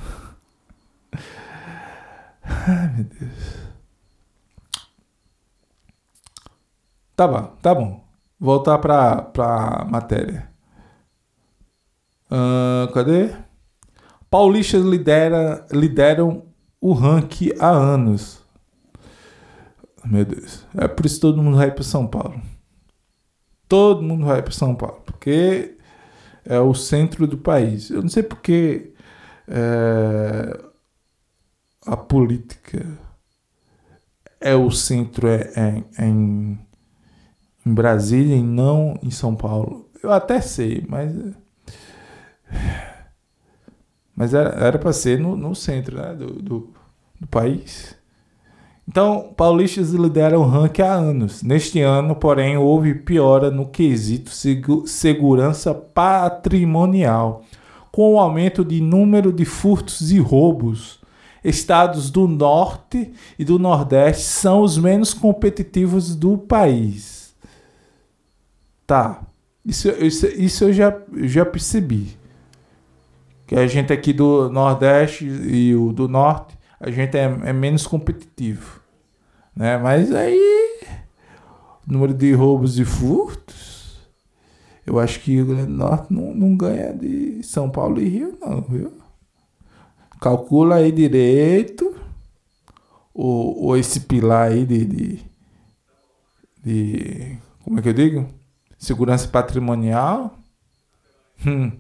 Ai, 2.44 2.94
meu 2.96 3.04
Deus. 3.04 3.66
Tá 7.16 7.28
bom, 7.28 7.56
tá 7.62 7.76
bom. 7.76 8.05
Voltar 8.40 8.78
pra, 8.80 9.22
pra 9.22 9.86
matéria. 9.90 10.50
Uh, 12.30 12.92
cadê? 12.94 13.34
Paulistas 14.30 14.84
lidera, 14.84 15.66
lideram 15.72 16.46
o 16.82 16.94
ranking 16.94 17.52
há 17.60 17.70
anos. 17.70 18.44
Meu 20.04 20.26
Deus. 20.26 20.66
É 20.78 20.88
por 20.88 21.06
isso 21.06 21.16
que 21.16 21.22
todo 21.22 21.42
mundo 21.42 21.58
vai 21.58 21.72
para 21.72 21.84
São 21.84 22.06
Paulo. 22.06 22.42
Todo 23.68 24.04
mundo 24.04 24.26
vai 24.26 24.42
para 24.42 24.52
São 24.52 24.76
Paulo. 24.76 25.02
Porque 25.06 25.78
é 26.46 26.60
o 26.60 26.74
centro 26.74 27.26
do 27.28 27.38
país. 27.38 27.90
Eu 27.90 28.02
não 28.02 28.10
sei 28.10 28.24
porque 28.24 28.94
é, 29.48 30.62
a 31.86 31.98
política 31.98 32.86
é 34.40 34.56
o 34.56 34.70
centro 34.70 35.28
é, 35.28 35.52
é, 35.56 35.84
é 35.98 36.06
em, 36.06 36.60
em 37.66 37.74
Brasília 37.74 38.36
e 38.36 38.44
não 38.44 38.98
em 39.02 39.10
São 39.10 39.36
Paulo. 39.36 39.90
Eu 40.02 40.12
até 40.12 40.40
sei, 40.40 40.86
mas. 40.88 41.14
Mas 44.16 44.34
era 44.34 44.80
para 44.80 44.94
ser 44.94 45.20
no, 45.20 45.36
no 45.36 45.54
centro 45.54 45.98
né, 45.98 46.14
do, 46.14 46.42
do, 46.42 46.74
do 47.20 47.28
país. 47.28 47.98
Então, 48.88 49.34
paulistas 49.36 49.92
lideram 49.92 50.42
o 50.42 50.48
ranking 50.48 50.84
há 50.84 50.94
anos. 50.94 51.42
Neste 51.42 51.82
ano, 51.82 52.16
porém, 52.16 52.56
houve 52.56 52.94
piora 52.94 53.50
no 53.50 53.68
quesito 53.68 54.32
segurança 54.86 55.74
patrimonial, 55.74 57.44
com 57.92 58.14
o 58.14 58.20
aumento 58.20 58.64
de 58.64 58.80
número 58.80 59.34
de 59.34 59.44
furtos 59.44 60.12
e 60.12 60.20
roubos. 60.20 61.00
Estados 61.44 62.10
do 62.10 62.28
Norte 62.28 63.12
e 63.38 63.44
do 63.44 63.60
Nordeste 63.60 64.24
são 64.24 64.62
os 64.62 64.78
menos 64.78 65.14
competitivos 65.14 66.16
do 66.16 66.38
país. 66.38 67.15
Tá, 68.86 69.26
isso, 69.66 69.90
isso, 69.90 70.28
isso 70.28 70.64
eu 70.66 70.74
já, 70.74 71.02
já 71.24 71.46
percebi. 71.46 72.16
Que 73.48 73.56
a 73.56 73.68
gente 73.68 73.92
aqui 73.92 74.14
do 74.14 74.50
Nordeste 74.50 75.26
e 75.26 75.76
o 75.76 75.92
do 75.92 76.08
Norte 76.08 76.56
a 76.80 76.92
gente 76.92 77.18
é, 77.18 77.24
é 77.24 77.54
menos 77.54 77.88
competitivo. 77.88 78.80
Né? 79.56 79.78
Mas 79.78 80.14
aí, 80.14 80.82
número 81.88 82.14
de 82.14 82.34
roubos 82.34 82.78
e 82.78 82.86
furtos, 82.86 83.98
eu 84.86 85.00
acho 85.00 85.20
que 85.22 85.42
o 85.42 85.46
Grande 85.46 85.72
Norte 85.72 86.14
não, 86.14 86.34
não 86.34 86.56
ganha 86.56 86.94
de 86.94 87.42
São 87.44 87.70
Paulo 87.70 88.00
e 88.00 88.08
Rio, 88.08 88.38
não, 88.40 88.62
viu? 88.62 88.94
Calcula 90.22 90.76
aí 90.76 90.92
direito 90.92 91.96
ou, 93.14 93.64
ou 93.64 93.78
esse 93.78 94.02
pilar 94.02 94.52
aí 94.52 94.66
de, 94.66 94.86
de, 94.86 95.20
de. 96.64 97.38
Como 97.64 97.80
é 97.80 97.82
que 97.82 97.90
eu 97.90 97.94
digo? 97.94 98.28
Segurança 98.86 99.28
patrimonial. 99.28 100.38
Hum. 101.44 101.72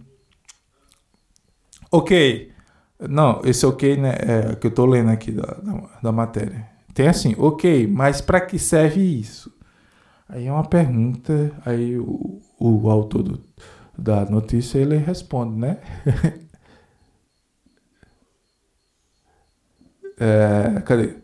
Ok. 1.91 2.51
Não, 2.99 3.41
esse 3.45 3.63
ok, 3.63 3.95
né? 3.95 4.15
É 4.17 4.55
que 4.55 4.65
eu 4.65 4.71
tô 4.71 4.87
lendo 4.87 5.11
aqui 5.11 5.31
da, 5.31 5.45
da, 5.45 5.99
da 6.01 6.11
matéria. 6.11 6.67
Tem 6.95 7.07
assim, 7.07 7.35
ok, 7.37 7.85
mas 7.85 8.21
para 8.21 8.41
que 8.41 8.57
serve 8.57 9.01
isso? 9.01 9.53
Aí 10.27 10.47
é 10.47 10.51
uma 10.51 10.67
pergunta, 10.67 11.51
aí 11.63 11.99
o, 11.99 12.41
o 12.59 12.89
autor 12.89 13.21
do, 13.21 13.39
da 13.95 14.25
notícia 14.25 14.79
ele 14.79 14.97
responde, 14.97 15.59
né? 15.59 15.77
é, 20.17 20.81
cadê? 20.81 21.17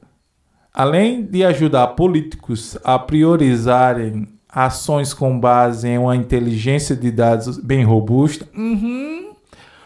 Além 0.72 1.26
de 1.26 1.44
ajudar 1.44 1.88
políticos 1.88 2.78
a 2.84 3.00
priorizarem 3.00 4.28
ações 4.54 5.14
com 5.14 5.40
base 5.40 5.88
em 5.88 5.98
uma 5.98 6.16
inteligência 6.16 6.96
de 6.96 7.10
dados 7.10 7.58
bem 7.58 7.84
robusta, 7.84 8.46
uhum, 8.56 9.34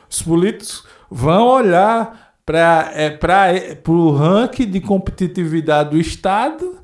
os 0.10 0.22
políticos 0.22 0.84
vão 1.10 1.48
olhar 1.48 2.34
para 2.46 2.92
é, 2.94 3.80
o 3.88 4.12
ranking 4.12 4.70
de 4.70 4.80
competitividade 4.80 5.92
do 5.92 6.00
Estado 6.00 6.80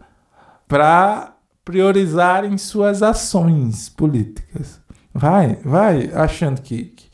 para 0.68 1.36
priorizarem 1.64 2.58
suas 2.58 3.04
ações 3.04 3.90
políticas. 3.90 4.82
Vai, 5.14 5.56
vai 5.58 6.12
achando 6.14 6.62
que, 6.62 6.86
que, 6.86 7.10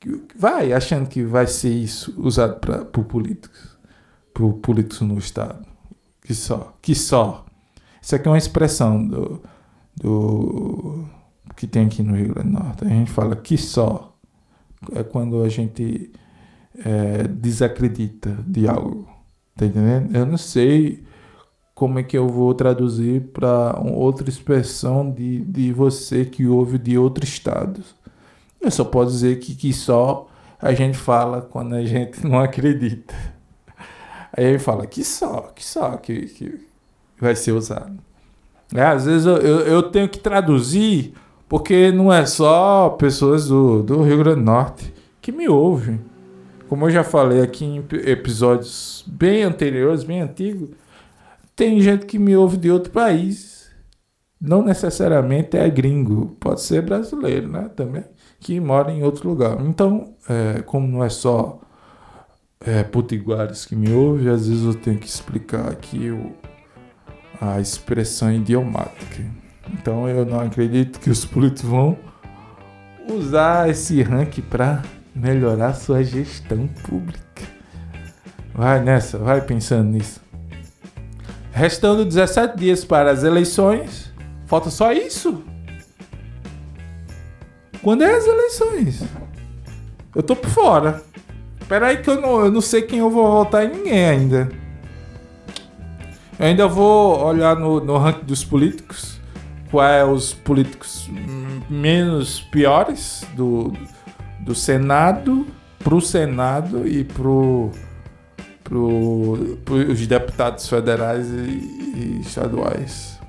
que 0.00 0.26
vai 0.36 0.72
achando 0.72 1.08
que 1.08 1.22
vai 1.22 1.46
ser 1.46 1.70
isso 1.70 2.14
usado 2.18 2.58
para 2.58 2.84
por 2.84 3.04
políticos, 3.04 3.78
por 4.34 4.54
políticos 4.54 5.00
no 5.00 5.18
Estado. 5.18 5.64
Que 6.22 6.34
só, 6.34 6.76
que 6.82 6.94
só. 6.94 7.44
Isso 8.00 8.14
aqui 8.16 8.26
é 8.26 8.30
uma 8.30 8.38
expressão 8.38 9.06
do, 9.06 9.42
do 10.02 11.04
que 11.56 11.66
tem 11.66 11.86
aqui 11.86 12.02
no 12.02 12.16
Rio 12.16 12.34
Grande 12.34 12.50
do 12.50 12.58
Norte. 12.58 12.84
A 12.84 12.88
gente 12.88 13.10
fala 13.10 13.36
que 13.36 13.56
só. 13.56 14.08
É 14.96 15.04
quando 15.04 15.44
a 15.44 15.48
gente 15.48 16.10
é, 16.84 17.28
desacredita 17.28 18.36
de 18.46 18.66
algo. 18.66 19.08
Tá 19.56 19.66
entendendo? 19.66 20.16
Eu 20.16 20.26
não 20.26 20.36
sei 20.36 21.04
como 21.74 21.98
é 21.98 22.02
que 22.02 22.18
eu 22.18 22.28
vou 22.28 22.52
traduzir 22.54 23.22
para 23.32 23.78
outra 23.80 24.28
expressão 24.28 25.10
de, 25.10 25.40
de 25.44 25.72
você 25.72 26.24
que 26.24 26.46
ouve 26.46 26.78
de 26.78 26.98
outro 26.98 27.24
estado. 27.24 27.82
Eu 28.60 28.70
só 28.70 28.84
posso 28.84 29.12
dizer 29.12 29.38
que, 29.38 29.54
que 29.54 29.72
só 29.72 30.28
a 30.60 30.72
gente 30.72 30.96
fala 30.96 31.42
quando 31.42 31.74
a 31.74 31.84
gente 31.84 32.26
não 32.26 32.40
acredita. 32.40 33.14
Aí 34.32 34.44
ele 34.44 34.58
fala 34.58 34.86
que 34.86 35.04
só, 35.04 35.52
que 35.54 35.64
só 35.64 35.96
que, 35.96 36.26
que 36.26 36.66
vai 37.20 37.36
ser 37.36 37.52
usado. 37.52 37.98
É, 38.74 38.82
às 38.82 39.04
vezes 39.04 39.26
eu, 39.26 39.36
eu, 39.36 39.60
eu, 39.60 39.82
tenho 39.82 40.08
que 40.08 40.18
traduzir 40.18 41.12
porque 41.48 41.92
não 41.92 42.12
é 42.12 42.24
só 42.24 42.90
pessoas 42.90 43.48
do, 43.48 43.82
do 43.82 44.02
Rio 44.02 44.18
Grande 44.18 44.40
do 44.40 44.44
Norte 44.44 44.94
que 45.20 45.30
me 45.30 45.48
ouvem. 45.48 46.00
Como 46.68 46.86
eu 46.86 46.90
já 46.90 47.04
falei 47.04 47.42
aqui 47.42 47.66
em 47.66 47.84
episódios 48.08 49.04
bem 49.06 49.42
anteriores, 49.42 50.04
bem 50.04 50.22
antigos, 50.22 50.70
tem 51.54 51.80
gente 51.82 52.06
que 52.06 52.18
me 52.18 52.34
ouve 52.34 52.56
de 52.56 52.70
outro 52.70 52.90
país. 52.90 53.70
Não 54.40 54.62
necessariamente 54.62 55.56
é 55.56 55.68
gringo, 55.68 56.34
pode 56.40 56.62
ser 56.62 56.82
brasileiro, 56.82 57.46
né? 57.46 57.70
Também, 57.76 58.04
que 58.40 58.58
mora 58.58 58.90
em 58.90 59.02
outro 59.04 59.28
lugar. 59.28 59.60
Então, 59.60 60.14
é, 60.28 60.62
como 60.62 60.88
não 60.88 61.04
é 61.04 61.10
só 61.10 61.60
é, 62.60 62.82
potiguares 62.82 63.66
que 63.66 63.76
me 63.76 63.92
ouvem, 63.92 64.28
às 64.32 64.48
vezes 64.48 64.64
eu 64.64 64.74
tenho 64.74 64.98
que 64.98 65.06
explicar 65.06 65.70
aqui 65.70 66.10
o, 66.10 66.32
a 67.42 67.60
expressão 67.60 68.32
idiomática. 68.32 69.24
Então, 69.72 70.08
eu 70.08 70.24
não 70.24 70.38
acredito 70.38 71.00
que 71.00 71.10
os 71.10 71.24
políticos 71.24 71.68
vão 71.68 71.98
usar 73.10 73.68
esse 73.68 74.00
ranking 74.00 74.42
para 74.42 74.80
melhorar 75.12 75.74
sua 75.74 76.04
gestão 76.04 76.68
pública. 76.68 77.42
Vai 78.54 78.80
nessa, 78.80 79.18
vai 79.18 79.40
pensando 79.40 79.90
nisso. 79.90 80.20
Restando 81.50 82.04
17 82.04 82.56
dias 82.56 82.84
para 82.84 83.10
as 83.10 83.24
eleições, 83.24 84.12
falta 84.46 84.70
só 84.70 84.92
isso. 84.92 85.42
Quando 87.82 88.04
é 88.04 88.14
as 88.14 88.24
eleições? 88.24 89.02
Eu 90.14 90.22
tô 90.22 90.36
por 90.36 90.48
fora. 90.48 91.02
Espera 91.60 91.88
aí 91.88 91.96
que 91.96 92.08
eu 92.08 92.20
não, 92.20 92.44
eu 92.44 92.52
não 92.52 92.60
sei 92.60 92.82
quem 92.82 93.00
eu 93.00 93.10
vou 93.10 93.44
votar 93.44 93.64
em 93.64 93.70
ninguém 93.70 94.04
ainda. 94.04 94.61
Eu 96.42 96.48
ainda 96.48 96.66
vou 96.66 97.24
olhar 97.24 97.54
no, 97.54 97.78
no 97.78 97.96
ranking 97.98 98.26
dos 98.26 98.44
políticos. 98.44 99.20
Quais 99.70 99.94
é 99.94 100.04
os 100.04 100.34
políticos 100.34 101.08
menos 101.70 102.40
piores 102.40 103.24
do, 103.36 103.72
do 104.40 104.52
Senado 104.52 105.46
para 105.78 105.94
o 105.94 106.00
Senado 106.00 106.84
e 106.84 107.04
para 107.04 107.22
pro, 108.64 109.56
os 109.88 110.04
deputados 110.04 110.68
federais 110.68 111.30
e, 111.30 111.36
e, 111.36 112.18
estaduais. 112.20 113.20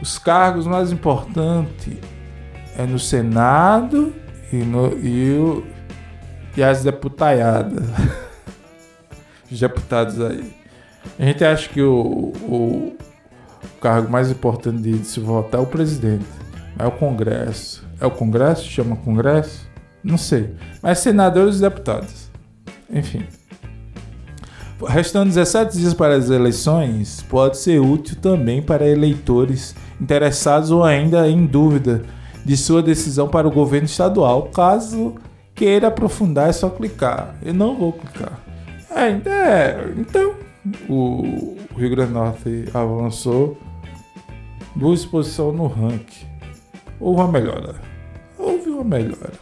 Os 0.00 0.18
cargos 0.18 0.66
mais 0.66 0.90
importantes 0.90 1.98
é 2.78 2.86
no 2.86 2.98
Senado 2.98 4.10
e, 4.50 4.56
no, 4.56 4.98
e, 4.98 5.36
o, 5.36 5.64
e 6.56 6.62
as 6.62 6.82
deputaiadas. 6.82 7.84
os 9.52 9.60
deputados 9.60 10.18
aí. 10.18 10.61
A 11.18 11.24
gente 11.24 11.44
acha 11.44 11.68
que 11.68 11.82
o, 11.82 12.32
o, 12.42 12.96
cargo 13.80 14.10
mais 14.10 14.30
importante 14.30 14.80
de 14.80 15.04
se 15.04 15.20
votar 15.20 15.60
é 15.60 15.62
o 15.62 15.66
presidente. 15.66 16.26
É 16.78 16.86
o 16.86 16.90
Congresso. 16.92 17.86
É 18.00 18.06
o 18.06 18.10
Congresso? 18.10 18.64
Chama 18.64 18.96
Congresso? 18.96 19.68
Não 20.02 20.16
sei. 20.16 20.54
Mas 20.82 20.98
senadores 20.98 21.58
e 21.58 21.60
deputados. 21.60 22.30
Enfim. 22.90 23.24
Restando 24.88 25.26
17 25.26 25.78
dias 25.78 25.94
para 25.94 26.16
as 26.16 26.28
eleições, 26.28 27.24
pode 27.28 27.56
ser 27.56 27.80
útil 27.80 28.16
também 28.20 28.60
para 28.60 28.88
eleitores 28.88 29.76
interessados 30.00 30.72
ou 30.72 30.82
ainda 30.82 31.28
em 31.28 31.46
dúvida 31.46 32.02
de 32.44 32.56
sua 32.56 32.82
decisão 32.82 33.28
para 33.28 33.46
o 33.46 33.50
governo 33.50 33.86
estadual. 33.86 34.50
Caso 34.52 35.14
queira 35.54 35.88
aprofundar, 35.88 36.48
é 36.48 36.52
só 36.52 36.68
clicar. 36.68 37.36
Eu 37.42 37.54
não 37.54 37.76
vou 37.76 37.92
clicar. 37.92 38.40
É, 38.90 39.08
é 39.08 39.92
então, 39.96 40.34
o 40.88 41.56
Rio 41.76 41.90
Grande 41.90 42.12
do 42.12 42.18
Norte 42.18 42.64
avançou 42.72 43.58
duas 44.76 45.04
posições 45.04 45.56
no 45.56 45.66
ranking. 45.66 46.26
Houve 47.00 47.20
uma 47.20 47.32
melhora. 47.32 47.74
Houve 48.38 48.70
uma 48.70 48.84
melhora. 48.84 49.32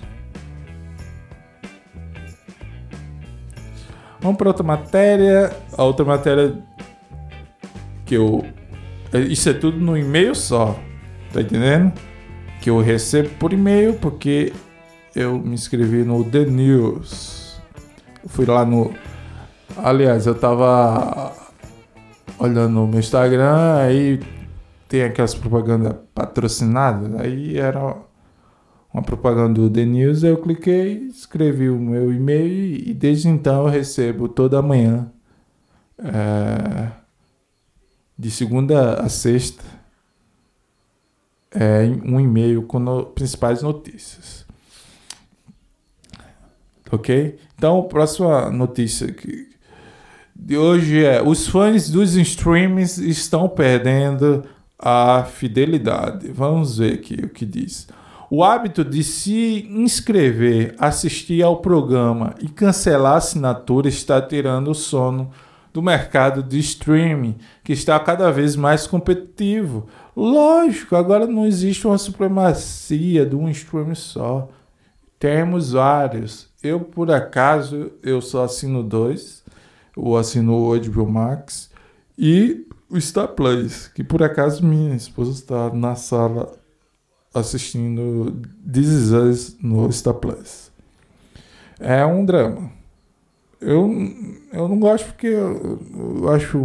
Vamos 4.20 4.36
para 4.36 4.48
outra 4.48 4.64
matéria. 4.64 5.56
A 5.76 5.84
outra 5.84 6.04
matéria 6.04 6.58
que 8.06 8.14
eu. 8.14 8.44
Isso 9.28 9.48
é 9.48 9.52
tudo 9.52 9.78
no 9.78 9.96
e-mail 9.96 10.34
só. 10.34 10.78
Tá 11.32 11.40
entendendo? 11.40 11.92
Que 12.60 12.70
eu 12.70 12.80
recebo 12.80 13.28
por 13.38 13.52
e-mail 13.52 13.94
porque 13.94 14.52
eu 15.14 15.38
me 15.38 15.54
inscrevi 15.54 16.04
no 16.04 16.24
The 16.24 16.44
News. 16.44 17.60
Eu 18.22 18.28
fui 18.28 18.46
lá 18.46 18.64
no. 18.64 18.92
Aliás, 19.76 20.26
eu 20.26 20.34
tava 20.34 21.32
olhando 22.38 22.82
o 22.82 22.86
meu 22.86 23.00
Instagram, 23.00 23.76
aí 23.76 24.20
tem 24.88 25.02
aquelas 25.02 25.34
propagandas 25.34 25.94
patrocinadas, 26.14 27.14
aí 27.20 27.56
era 27.56 27.96
uma 28.92 29.02
propaganda 29.02 29.60
do 29.60 29.70
The 29.70 29.84
News, 29.84 30.22
eu 30.22 30.36
cliquei, 30.38 31.06
escrevi 31.06 31.70
o 31.70 31.78
meu 31.78 32.12
e-mail 32.12 32.88
e 32.88 32.92
desde 32.92 33.28
então 33.28 33.66
eu 33.66 33.70
recebo 33.70 34.28
toda 34.28 34.60
manhã, 34.60 35.10
é, 35.98 36.90
de 38.18 38.30
segunda 38.30 38.94
a 38.94 39.08
sexta, 39.08 39.62
é, 41.52 41.82
um 42.04 42.18
e-mail 42.18 42.62
com 42.64 42.78
no, 42.78 43.06
principais 43.06 43.62
notícias. 43.62 44.44
Ok? 46.90 47.38
Então, 47.54 47.78
a 47.78 47.84
próxima 47.84 48.50
notícia 48.50 49.12
que, 49.12 49.49
de 50.42 50.56
hoje 50.56 51.04
é: 51.04 51.22
os 51.22 51.46
fãs 51.46 51.90
dos 51.90 52.14
streams 52.14 52.98
estão 52.98 53.48
perdendo 53.48 54.42
a 54.78 55.24
fidelidade. 55.24 56.32
Vamos 56.32 56.78
ver 56.78 56.94
aqui 56.94 57.14
o 57.22 57.28
que 57.28 57.44
diz. 57.44 57.86
O 58.30 58.42
hábito 58.42 58.84
de 58.84 59.04
se 59.04 59.68
inscrever, 59.70 60.74
assistir 60.78 61.42
ao 61.42 61.58
programa 61.58 62.34
e 62.40 62.48
cancelar 62.48 63.14
a 63.14 63.16
assinatura 63.16 63.88
está 63.88 64.22
tirando 64.22 64.70
o 64.70 64.74
sono 64.74 65.30
do 65.74 65.82
mercado 65.82 66.42
de 66.42 66.58
streaming, 66.58 67.36
que 67.62 67.72
está 67.72 67.98
cada 68.00 68.30
vez 68.30 68.56
mais 68.56 68.86
competitivo. 68.86 69.88
Lógico, 70.16 70.96
agora 70.96 71.26
não 71.26 71.46
existe 71.46 71.86
uma 71.86 71.98
supremacia 71.98 73.26
de 73.26 73.36
um 73.36 73.48
stream 73.48 73.94
só. 73.94 74.48
Temos 75.18 75.72
vários. 75.72 76.48
Eu, 76.62 76.80
por 76.80 77.10
acaso, 77.10 77.92
eu 78.02 78.20
só 78.22 78.44
assino 78.44 78.82
dois. 78.82 79.44
Eu 80.06 80.16
assino 80.16 80.54
o 80.54 80.78
HBO 80.78 81.08
Max 81.08 81.70
e 82.18 82.66
o 82.88 83.00
Star 83.00 83.28
Plus, 83.28 83.88
que 83.88 84.02
por 84.02 84.22
acaso 84.22 84.64
minha 84.64 84.94
esposa 84.96 85.32
está 85.32 85.72
na 85.72 85.94
sala 85.94 86.58
assistindo 87.32 88.40
This 88.70 88.88
Is 88.88 89.12
Us 89.12 89.56
no 89.62 89.90
Star 89.92 90.14
Plus. 90.14 90.70
É 91.78 92.04
um 92.04 92.24
drama. 92.24 92.70
Eu, 93.60 93.90
eu 94.52 94.68
não 94.68 94.78
gosto 94.78 95.06
porque 95.06 95.28
eu, 95.28 95.78
eu 95.94 96.28
acho 96.30 96.58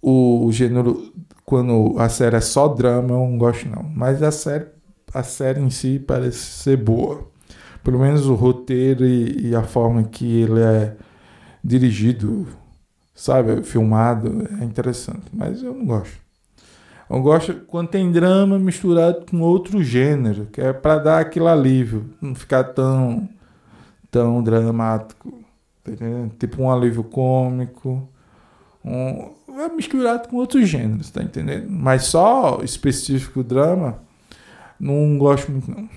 o, 0.00 0.46
o, 0.46 0.52
gênero 0.52 1.12
quando 1.44 1.98
a 1.98 2.08
série 2.08 2.36
é 2.36 2.40
só 2.40 2.68
drama, 2.68 3.10
eu 3.10 3.18
não 3.18 3.38
gosto 3.38 3.68
não. 3.68 3.82
Mas 3.82 4.22
a 4.22 4.30
série, 4.30 4.66
a 5.12 5.22
série 5.22 5.60
em 5.60 5.70
si 5.70 5.98
parece 5.98 6.38
ser 6.38 6.76
boa. 6.76 7.26
Pelo 7.82 7.98
menos 7.98 8.26
o 8.26 8.34
roteiro 8.34 9.04
e, 9.04 9.48
e 9.48 9.56
a 9.56 9.62
forma 9.62 10.04
que 10.04 10.42
ele 10.42 10.60
é 10.60 10.96
dirigido, 11.62 12.46
sabe, 13.14 13.62
filmado, 13.62 14.48
é 14.60 14.64
interessante. 14.64 15.24
Mas 15.32 15.62
eu 15.62 15.74
não 15.74 15.84
gosto. 15.84 16.20
Eu 17.08 17.20
gosto 17.20 17.54
quando 17.66 17.88
tem 17.88 18.10
drama 18.10 18.58
misturado 18.58 19.26
com 19.30 19.40
outro 19.40 19.82
gênero, 19.82 20.46
que 20.46 20.60
é 20.60 20.72
para 20.72 20.98
dar 20.98 21.20
aquele 21.20 21.46
alívio, 21.46 22.08
não 22.20 22.34
ficar 22.34 22.64
tão 22.64 23.28
tão 24.10 24.42
dramático, 24.42 25.42
tá 25.82 25.92
tipo 26.38 26.62
um 26.62 26.70
alívio 26.70 27.02
cômico, 27.02 28.06
um, 28.84 29.30
é 29.58 29.68
misturado 29.68 30.28
com 30.28 30.36
outros 30.36 30.68
gêneros, 30.68 31.10
tá 31.10 31.22
entendendo? 31.22 31.66
Mas 31.70 32.04
só 32.04 32.60
específico 32.62 33.42
drama, 33.42 33.98
não 34.78 35.16
gosto 35.18 35.50
muito 35.50 35.70
não. 35.70 35.88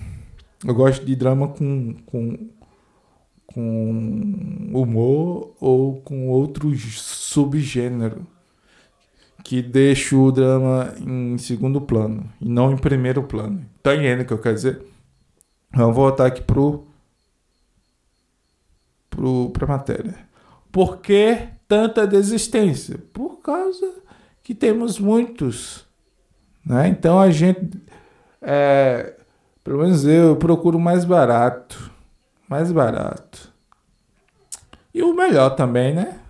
Eu 0.64 0.74
gosto 0.74 1.04
de 1.04 1.14
drama 1.14 1.48
com, 1.48 1.94
com, 2.06 2.48
com 3.56 4.70
humor 4.74 5.56
ou 5.58 5.98
com 6.02 6.28
outro 6.28 6.70
subgênero 6.76 8.26
que 9.42 9.62
deixa 9.62 10.14
o 10.14 10.30
drama 10.30 10.92
em 11.00 11.38
segundo 11.38 11.80
plano 11.80 12.30
e 12.38 12.46
não 12.50 12.70
em 12.70 12.76
primeiro 12.76 13.22
plano. 13.22 13.64
Tá 13.82 13.94
entendendo 13.94 14.20
o 14.20 14.24
que 14.26 14.32
eu 14.34 14.38
quero 14.38 14.54
dizer? 14.56 14.82
Vamos 15.72 15.96
voltar 15.96 16.26
aqui 16.26 16.42
pro, 16.42 16.86
pro, 19.08 19.48
pra 19.50 19.66
matéria. 19.66 20.14
Por 20.70 20.98
que 20.98 21.48
tanta 21.66 22.06
desistência? 22.06 22.98
Por 23.10 23.40
causa 23.40 23.90
que 24.42 24.54
temos 24.54 24.98
muitos. 24.98 25.86
Né? 26.62 26.88
Então 26.88 27.18
a 27.18 27.30
gente, 27.30 27.70
é, 28.42 29.14
pelo 29.64 29.78
menos 29.78 30.04
eu, 30.04 30.26
eu 30.26 30.36
procuro 30.36 30.78
mais 30.78 31.06
barato. 31.06 31.95
Mais 32.48 32.70
barato. 32.70 33.52
E 34.94 35.02
o 35.02 35.14
melhor 35.14 35.50
também, 35.50 35.94
né? 35.94 36.20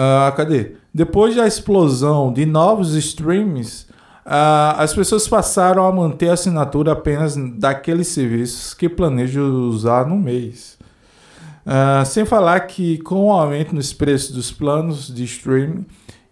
Ah, 0.00 0.32
cadê? 0.36 0.76
Depois 0.94 1.34
da 1.34 1.44
explosão 1.44 2.32
de 2.32 2.46
novos 2.46 2.94
streams, 2.94 3.86
uh, 4.24 4.78
as 4.78 4.94
pessoas 4.94 5.26
passaram 5.26 5.84
a 5.84 5.90
manter 5.90 6.28
a 6.28 6.34
assinatura 6.34 6.92
apenas 6.92 7.34
daqueles 7.36 8.06
serviços 8.06 8.74
que 8.74 8.88
planejam 8.88 9.44
usar 9.68 10.06
no 10.06 10.16
mês. 10.16 10.78
Uh, 11.66 12.06
sem 12.06 12.24
falar 12.24 12.60
que, 12.60 12.98
com 12.98 13.26
o 13.26 13.32
aumento 13.32 13.74
nos 13.74 13.92
preços 13.92 14.30
dos 14.30 14.52
planos 14.52 15.12
de 15.12 15.24
streaming 15.24 15.84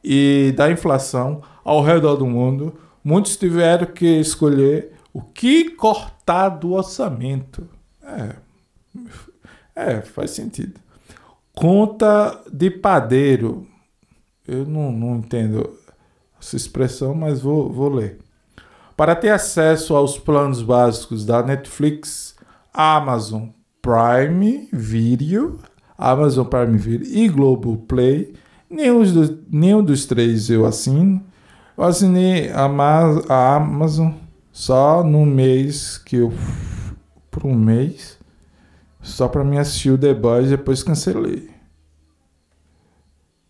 e 0.02 0.54
da 0.56 0.70
inflação 0.70 1.42
ao 1.64 1.82
redor 1.82 2.14
do 2.14 2.26
mundo, 2.26 2.72
muitos 3.02 3.36
tiveram 3.36 3.86
que 3.86 4.20
escolher 4.20 4.95
o 5.16 5.22
que 5.22 5.70
cortar 5.70 6.50
do 6.50 6.72
orçamento. 6.72 7.68
É, 8.02 8.36
é 9.74 10.00
faz 10.02 10.32
sentido. 10.32 10.78
Conta 11.54 12.42
de 12.52 12.70
padeiro 12.70 13.66
eu 14.46 14.64
não, 14.64 14.92
não 14.92 15.16
entendo 15.16 15.76
essa 16.40 16.54
expressão, 16.54 17.14
mas 17.14 17.40
vou, 17.40 17.72
vou 17.72 17.88
ler. 17.88 18.18
Para 18.96 19.16
ter 19.16 19.30
acesso 19.30 19.96
aos 19.96 20.18
planos 20.18 20.62
básicos 20.62 21.24
da 21.24 21.42
Netflix, 21.42 22.36
Amazon 22.72 23.48
Prime 23.82 24.68
Video, 24.72 25.58
Amazon 25.98 26.46
Prime 26.46 26.78
Video 26.78 27.08
e 27.08 27.28
Globoplay, 27.28 28.34
nenhum 28.70 29.02
dos, 29.02 29.32
nenhum 29.50 29.82
dos 29.82 30.06
três 30.06 30.48
eu 30.48 30.64
assino. 30.64 31.22
Eu 31.76 31.84
assinei 31.84 32.50
a, 32.50 32.66
a 33.28 33.56
Amazon 33.56 34.12
só 34.56 35.04
no 35.04 35.24
mês 35.26 35.98
que 35.98 36.16
eu. 36.16 36.32
por 37.30 37.44
um 37.44 37.54
mês. 37.54 38.18
Só 39.02 39.28
para 39.28 39.44
me 39.44 39.58
assistir 39.58 39.90
o 39.90 39.98
The 39.98 40.14
Boys 40.14 40.48
depois 40.48 40.82
cancelei 40.82 41.50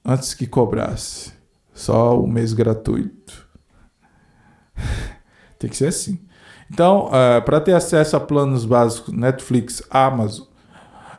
antes 0.05 0.35
que 0.35 0.49
cobrasse. 0.49 1.33
Só 1.73 2.21
o 2.21 2.27
mês 2.27 2.53
gratuito. 2.53 3.47
Tem 5.61 5.71
que 5.71 5.77
ser 5.77 5.87
assim. 5.87 6.19
Então, 6.69 7.07
uh, 7.07 7.41
para 7.45 7.61
ter 7.61 7.75
acesso 7.75 8.17
a 8.17 8.21
planos 8.21 8.65
básicos 8.65 9.15
Netflix, 9.15 9.85
Amazon, 9.89 10.49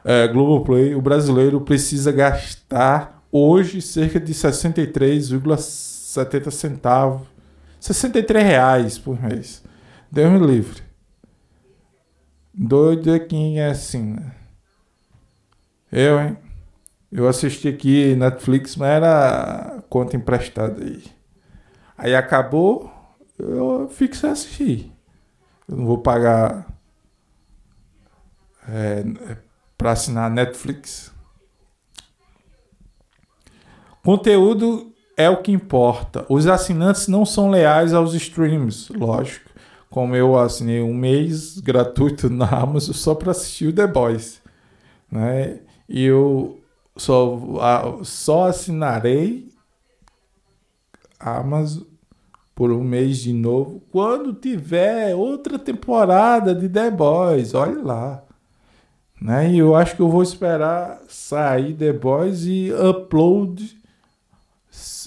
uh, 0.03 0.27
Globoplay, 0.33 0.95
o 0.95 1.01
brasileiro 1.01 1.61
precisa 1.61 2.11
gastar 2.11 3.23
hoje 3.31 3.81
cerca 3.81 4.19
de 4.19 4.33
63,70 4.33 6.51
centavos. 6.51 7.25
63 7.79 8.43
reais 8.43 8.99
por 8.99 9.17
mês. 9.21 9.65
Deus 10.11 10.31
me 10.31 10.45
livre. 10.45 10.83
Doido 12.53 13.13
é 13.13 13.19
quem 13.19 13.59
é 13.59 13.67
assim, 13.67 14.13
né? 14.13 14.35
Eu, 15.91 16.19
hein? 16.19 16.37
Eu 17.11 17.27
assisti 17.27 17.67
aqui 17.67 18.15
Netflix, 18.15 18.75
mas 18.75 18.89
era 18.89 19.83
conta 19.89 20.15
emprestada 20.15 20.83
aí. 20.83 21.03
Aí 21.97 22.15
acabou, 22.15 22.91
eu 23.37 23.87
fico 23.89 24.15
sem 24.15 24.29
assistir. 24.29 24.91
Eu 25.67 25.77
não 25.77 25.85
vou 25.85 25.99
pagar 25.99 26.67
é, 28.67 29.03
para 29.77 29.91
assinar 29.91 30.29
Netflix. 30.29 31.13
Conteúdo 34.03 34.93
é 35.17 35.29
o 35.29 35.41
que 35.41 35.51
importa. 35.51 36.25
Os 36.29 36.47
assinantes 36.47 37.07
não 37.07 37.25
são 37.25 37.49
leais 37.49 37.93
aos 37.93 38.13
streams, 38.13 38.91
lógico. 38.93 39.46
Como 39.89 40.15
eu 40.15 40.37
assinei 40.37 40.81
um 40.81 40.93
mês 40.93 41.59
gratuito 41.59 42.29
na 42.29 42.47
Amazon 42.51 42.93
só 42.93 43.15
para 43.15 43.31
assistir 43.31 43.67
o 43.67 43.73
The 43.73 43.87
Boys, 43.87 44.41
né? 45.11 45.59
E 45.87 46.03
eu 46.03 46.59
só, 46.95 48.01
só 48.03 48.47
assinarei 48.47 49.49
Amazon 51.19 51.83
por 52.53 52.71
um 52.71 52.83
mês 52.83 53.19
de 53.19 53.31
novo 53.31 53.81
quando 53.91 54.33
tiver 54.33 55.15
outra 55.15 55.59
temporada 55.59 56.55
de 56.55 56.67
The 56.67 56.89
Boys. 56.91 57.53
Olha 57.53 57.81
lá. 57.81 58.23
Né? 59.21 59.51
E 59.51 59.59
eu 59.59 59.75
acho 59.75 59.95
que 59.95 60.01
eu 60.01 60.09
vou 60.09 60.21
esperar 60.23 61.01
sair 61.07 61.75
The 61.75 61.93
Boys 61.93 62.45
e 62.45 62.71
upload 62.71 63.77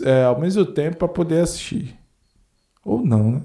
é, 0.04 0.24
ao 0.24 0.40
mesmo 0.40 0.64
tempo 0.64 0.98
para 0.98 1.08
poder 1.08 1.40
assistir. 1.40 1.96
Ou 2.84 3.04
não, 3.04 3.32
né? 3.32 3.42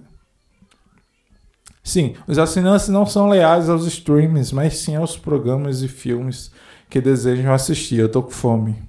Sim, 1.86 2.16
os 2.26 2.40
assinantes 2.40 2.88
não 2.88 3.06
são 3.06 3.30
leais 3.30 3.70
aos 3.70 3.86
streams, 3.86 4.52
mas 4.52 4.80
sim 4.80 4.96
aos 4.96 5.16
programas 5.16 5.84
e 5.84 5.88
filmes 5.88 6.52
que 6.90 7.00
desejam 7.00 7.54
assistir. 7.54 8.00
Eu 8.00 8.10
tô 8.10 8.24
com 8.24 8.32
fome. 8.32 8.82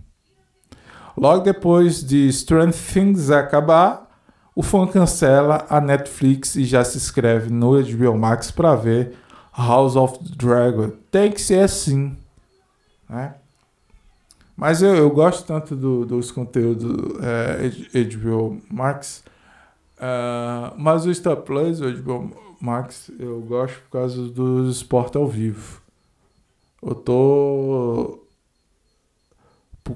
Logo 1.15 1.45
depois 1.45 2.03
de 2.03 2.27
Strange 2.29 2.79
Things 2.95 3.31
acabar, 3.31 4.11
o 4.55 4.63
fã 4.63 4.87
cancela 4.87 5.67
a 5.69 5.79
Netflix 5.79 6.57
e 6.57 6.65
já 6.65 6.83
se 6.83 6.97
inscreve 6.97 7.51
no 7.51 7.73
HBO 7.73 8.17
Max 8.17 8.51
para 8.51 8.75
ver 8.75 9.15
House 9.55 9.95
of 9.95 10.19
the 10.19 10.35
Dragon. 10.35 10.91
Tem 11.11 11.31
que 11.31 11.41
ser 11.41 11.65
assim, 11.65 12.17
né? 13.07 13.35
Mas 14.57 14.81
eu, 14.81 14.97
eu 14.97 15.11
gosto 15.11 15.47
tanto 15.47 15.77
do, 15.77 16.07
dos 16.07 16.31
conteúdos 16.31 17.15
é, 17.23 18.05
HBO 18.05 18.59
Max. 18.71 19.23
Uh, 19.99 20.73
mas 20.79 21.05
o 21.05 21.15
Star 21.15 21.37
Plus, 21.37 21.83
o 21.83 21.93
HBO 21.93 22.46
Max, 22.61 23.11
eu 23.19 23.41
gosto 23.41 23.81
por 23.83 23.91
causa 23.91 24.29
do 24.29 24.69
esporte 24.69 25.17
ao 25.17 25.29
vivo. 25.29 25.83
Eu 26.83 26.95
tô 26.95 28.27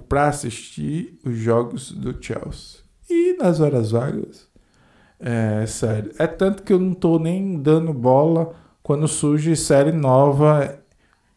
para 0.09 0.29
assistir 0.29 1.19
os 1.25 1.37
jogos 1.37 1.93
do 1.93 2.23
Chelsea. 2.23 2.81
E 3.09 3.37
nas 3.37 3.61
horas 3.61 3.91
vagas, 3.91 4.49
é 5.19 5.67
sério. 5.67 6.13
É 6.19 6.27
tanto 6.27 6.63
que 6.63 6.73
eu 6.73 6.79
não 6.79 6.95
tô 6.95 7.19
nem 7.19 7.61
dando 7.61 7.93
bola 7.93 8.55
quando 8.83 9.07
surge 9.09 9.57
série 9.57 9.93
nova 9.93 10.81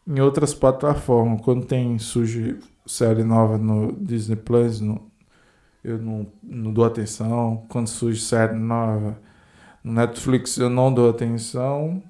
em 0.06 0.20
outras 0.20 0.54
plataformas. 0.54 1.40
Quando 1.42 1.66
tem 1.66 1.98
surge 1.98 2.58
série 2.86 3.24
nova 3.24 3.58
no 3.58 3.92
Disney 3.92 4.36
Plus, 4.36 4.80
no, 4.80 5.10
eu 5.82 5.98
não, 5.98 6.26
não 6.42 6.72
dou 6.72 6.84
atenção. 6.84 7.64
Quando 7.68 7.88
surge 7.88 8.20
série 8.20 8.54
nova 8.54 9.10
no 9.10 9.33
Netflix, 9.84 10.56
eu 10.56 10.70
não 10.70 10.92
dou 10.92 11.10
atenção. 11.10 12.02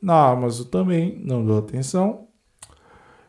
Na 0.00 0.30
Amazon 0.30 0.66
também 0.66 1.22
não 1.24 1.46
dou 1.46 1.58
atenção. 1.58 2.26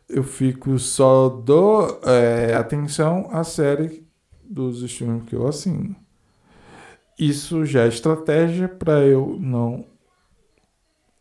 Eu 0.10 0.24
fico 0.24 0.80
só 0.80 1.30
dou 1.30 2.02
é, 2.04 2.56
atenção 2.56 3.30
à 3.32 3.44
série 3.44 4.08
dos 4.44 4.82
streams 4.82 5.26
que 5.26 5.36
eu 5.36 5.48
assino. 5.48 5.96
Isso 7.18 7.64
já 7.64 7.84
é 7.84 7.88
estratégia 7.88 8.68
para 8.68 9.02
eu 9.02 9.38
não 9.40 9.86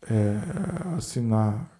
é, 0.08 0.96
assinar 0.96 1.70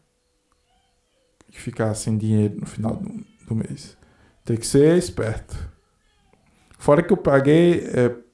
e 1.48 1.56
ficar 1.56 1.94
sem 1.94 2.18
dinheiro 2.18 2.60
no 2.60 2.66
final 2.66 2.96
do, 2.96 3.24
do 3.48 3.54
mês. 3.54 3.96
Tem 4.44 4.56
que 4.56 4.66
ser 4.66 4.98
esperto. 4.98 5.56
Fora 6.78 7.02
que 7.02 7.12
eu 7.12 7.16
paguei. 7.16 7.86
É, 7.86 8.31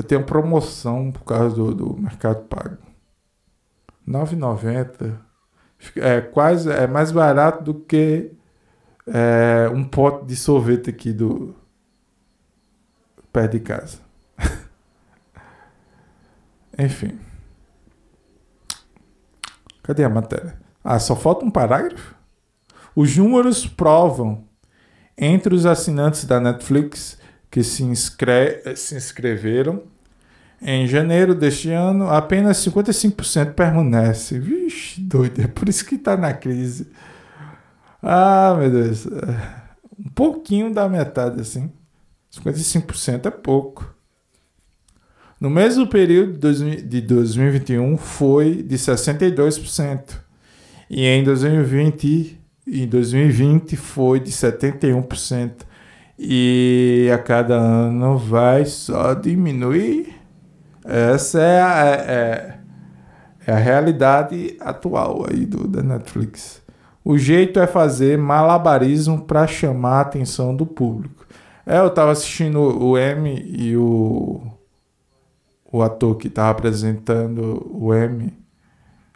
eu 0.00 0.02
tenho 0.02 0.24
promoção 0.24 1.12
por 1.12 1.24
causa 1.24 1.54
do, 1.54 1.74
do 1.74 1.96
Mercado 1.98 2.42
Pago. 2.44 2.78
R$ 4.06 4.12
9,90. 4.14 5.14
É 5.96 6.22
quase 6.22 6.70
é 6.70 6.86
mais 6.86 7.12
barato 7.12 7.62
do 7.62 7.74
que 7.74 8.32
é, 9.06 9.68
um 9.68 9.84
pote 9.84 10.24
de 10.24 10.36
sorvete 10.36 10.88
aqui 10.88 11.12
do 11.12 11.54
perto 13.30 13.52
de 13.52 13.60
casa. 13.60 13.98
Enfim. 16.78 17.18
Cadê 19.82 20.04
a 20.04 20.08
matéria? 20.08 20.58
Ah, 20.82 20.98
só 20.98 21.14
falta 21.14 21.44
um 21.44 21.50
parágrafo? 21.50 22.14
Os 22.96 23.14
números 23.18 23.66
provam 23.66 24.48
entre 25.16 25.54
os 25.54 25.66
assinantes 25.66 26.24
da 26.24 26.40
Netflix 26.40 27.19
que 27.50 27.62
se, 27.62 27.82
inscre 27.82 28.62
se 28.76 28.94
inscreveram 28.94 29.82
em 30.62 30.86
janeiro 30.86 31.34
deste 31.34 31.70
ano, 31.70 32.08
apenas 32.10 32.58
55% 32.58 33.54
permanece. 33.54 34.38
Vixe, 34.38 35.00
doido, 35.00 35.40
é 35.40 35.46
por 35.46 35.68
isso 35.68 35.84
que 35.84 35.94
está 35.94 36.16
na 36.16 36.34
crise. 36.34 36.86
Ah, 38.02 38.54
meu 38.58 38.70
Deus. 38.70 39.06
Um 39.98 40.10
pouquinho 40.14 40.72
da 40.72 40.88
metade, 40.88 41.40
assim. 41.40 41.70
55% 42.30 43.26
é 43.26 43.30
pouco. 43.30 43.94
No 45.40 45.48
mesmo 45.48 45.86
período 45.86 46.52
de 46.82 47.00
2021 47.00 47.96
foi 47.96 48.62
de 48.62 48.76
62%. 48.76 50.20
E 50.90 51.06
em 51.06 51.24
2020, 51.24 52.38
em 52.66 52.86
2020 52.86 53.76
foi 53.76 54.20
de 54.20 54.30
71%. 54.30 55.69
E 56.22 57.10
a 57.14 57.16
cada 57.16 57.54
ano 57.54 58.18
vai 58.18 58.66
só 58.66 59.14
diminuir. 59.14 60.14
Essa 60.84 61.40
é 61.40 61.62
a, 61.62 61.84
é, 61.86 61.94
é, 61.94 62.58
é 63.46 63.52
a 63.52 63.56
realidade 63.56 64.54
atual 64.60 65.24
aí 65.30 65.46
do, 65.46 65.66
da 65.66 65.82
Netflix. 65.82 66.60
O 67.02 67.16
jeito 67.16 67.58
é 67.58 67.66
fazer 67.66 68.18
malabarismo 68.18 69.22
para 69.22 69.46
chamar 69.46 69.96
a 69.96 70.00
atenção 70.02 70.54
do 70.54 70.66
público. 70.66 71.26
É, 71.64 71.78
eu 71.78 71.88
tava 71.88 72.12
assistindo 72.12 72.60
o 72.60 72.98
M 72.98 73.42
e 73.56 73.74
o, 73.74 74.42
o 75.72 75.82
ator 75.82 76.16
que 76.16 76.28
tava 76.28 76.50
apresentando 76.50 77.66
o 77.72 77.94
M 77.94 78.30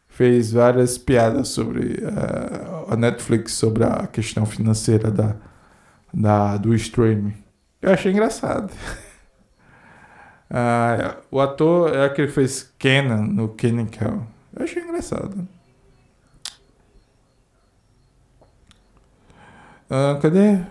fez 0.08 0.52
várias 0.52 0.96
piadas 0.96 1.48
sobre 1.48 2.02
uh, 2.02 2.90
a 2.90 2.96
Netflix, 2.96 3.52
sobre 3.52 3.84
a 3.84 4.06
questão 4.06 4.46
financeira 4.46 5.10
da, 5.10 5.36
da, 6.14 6.56
do 6.56 6.74
streaming. 6.74 7.34
Eu 7.82 7.92
achei 7.92 8.12
engraçado. 8.12 8.70
uh, 10.50 11.22
o 11.30 11.40
ator 11.40 11.94
é 11.94 12.04
aquele 12.06 12.28
que 12.28 12.34
fez 12.34 12.72
Kenan 12.78 13.22
no 13.22 13.48
Kenan 13.50 13.86
Kel. 13.86 14.26
Eu 14.54 14.64
achei 14.64 14.82
engraçado. 14.82 15.46
Uh, 19.90 20.18
cadê? 20.20 20.64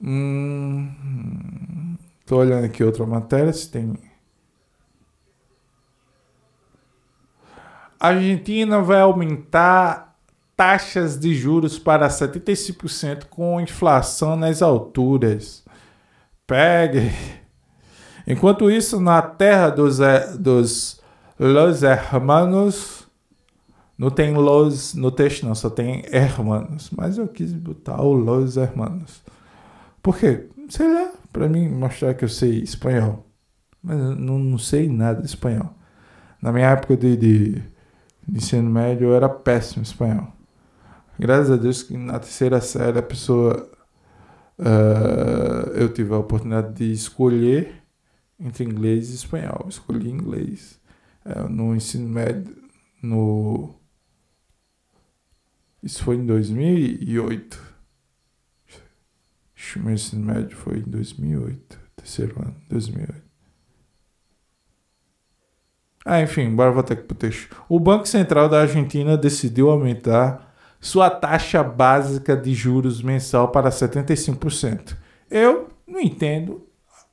Hum, 0.00 1.96
tô 2.26 2.38
olhando 2.38 2.64
aqui 2.66 2.82
outra 2.82 3.06
matéria 3.06 3.52
se 3.52 3.70
tem. 3.70 3.96
A 7.98 8.08
Argentina 8.08 8.82
vai 8.82 9.00
aumentar 9.00 10.11
taxas 10.62 11.18
de 11.18 11.34
juros 11.34 11.76
para 11.76 12.06
75% 12.06 13.24
com 13.28 13.60
inflação 13.60 14.36
nas 14.36 14.62
alturas. 14.62 15.64
Pegue. 16.46 17.10
Enquanto 18.24 18.70
isso, 18.70 19.00
na 19.00 19.20
terra 19.20 19.70
dos, 19.70 19.98
dos 20.38 21.00
Los 21.36 21.82
Hermanos, 21.82 23.08
não 23.98 24.08
tem 24.08 24.32
Los 24.34 24.94
no 24.94 25.10
texto, 25.10 25.44
não, 25.44 25.54
só 25.56 25.68
tem 25.68 26.04
Hermanos. 26.12 26.90
Mas 26.96 27.18
eu 27.18 27.26
quis 27.26 27.52
botar 27.52 28.00
o 28.00 28.12
Los 28.12 28.56
Hermanos. 28.56 29.20
Por 30.00 30.16
quê? 30.16 30.46
Sei 30.68 30.86
lá, 30.86 31.10
para 31.32 31.48
mim 31.48 31.68
mostrar 31.68 32.14
que 32.14 32.24
eu 32.24 32.28
sei 32.28 32.60
espanhol. 32.60 33.26
Mas 33.82 33.98
eu 33.98 34.14
não, 34.14 34.38
não 34.38 34.58
sei 34.58 34.88
nada 34.88 35.20
de 35.22 35.26
espanhol. 35.26 35.74
Na 36.40 36.52
minha 36.52 36.70
época 36.70 36.96
de, 36.96 37.16
de, 37.16 37.52
de 38.28 38.38
ensino 38.38 38.70
médio 38.70 39.08
eu 39.08 39.16
era 39.16 39.28
péssimo 39.28 39.82
espanhol. 39.82 40.32
Graças 41.18 41.50
a 41.50 41.56
Deus 41.56 41.82
que 41.82 41.96
na 41.96 42.18
terceira 42.18 42.60
série 42.60 42.98
a 42.98 43.02
pessoa. 43.02 43.70
Uh, 44.58 45.70
eu 45.74 45.92
tive 45.92 46.12
a 46.12 46.18
oportunidade 46.18 46.74
de 46.74 46.92
escolher 46.92 47.82
entre 48.38 48.64
inglês 48.64 49.10
e 49.10 49.14
espanhol. 49.14 49.66
escolhi 49.68 50.10
inglês. 50.10 50.80
Uh, 51.24 51.48
no 51.48 51.74
ensino 51.74 52.08
médio. 52.08 52.54
No, 53.02 53.74
isso 55.82 56.04
foi 56.04 56.16
em 56.16 56.24
2008 56.24 57.72
o 59.78 59.82
meu 59.82 59.94
ensino 59.94 60.24
médio 60.24 60.56
foi 60.56 60.78
em 60.78 60.82
2008, 60.82 61.78
terceiro 61.96 62.40
ano, 62.40 62.54
2008. 62.68 63.22
Ah, 66.04 66.20
enfim, 66.20 66.54
bora 66.54 66.72
voltar 66.72 66.94
aqui 66.94 67.04
pro 67.04 67.16
texto. 67.16 67.56
O 67.68 67.78
Banco 67.78 68.06
Central 68.06 68.48
da 68.48 68.60
Argentina 68.60 69.16
decidiu 69.16 69.70
aumentar 69.70 70.51
sua 70.82 71.08
taxa 71.08 71.62
básica 71.62 72.36
de 72.36 72.52
juros 72.52 73.00
mensal 73.00 73.48
para 73.48 73.70
75%. 73.70 74.96
Eu 75.30 75.68
não 75.86 76.00
entendo 76.00 76.66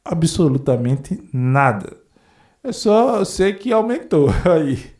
absolutamente 0.03 1.23
nada. 1.31 1.95
Eu 2.63 2.73
só 2.73 3.23
sei 3.23 3.53
que 3.53 3.71
aumentou 3.71 4.29
aí 4.43 4.91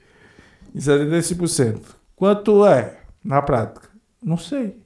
em 0.73 0.79
75%. 0.79 1.81
Quanto 2.15 2.63
é 2.63 2.99
na 3.23 3.41
prática? 3.41 3.89
Não 4.23 4.37
sei. 4.37 4.79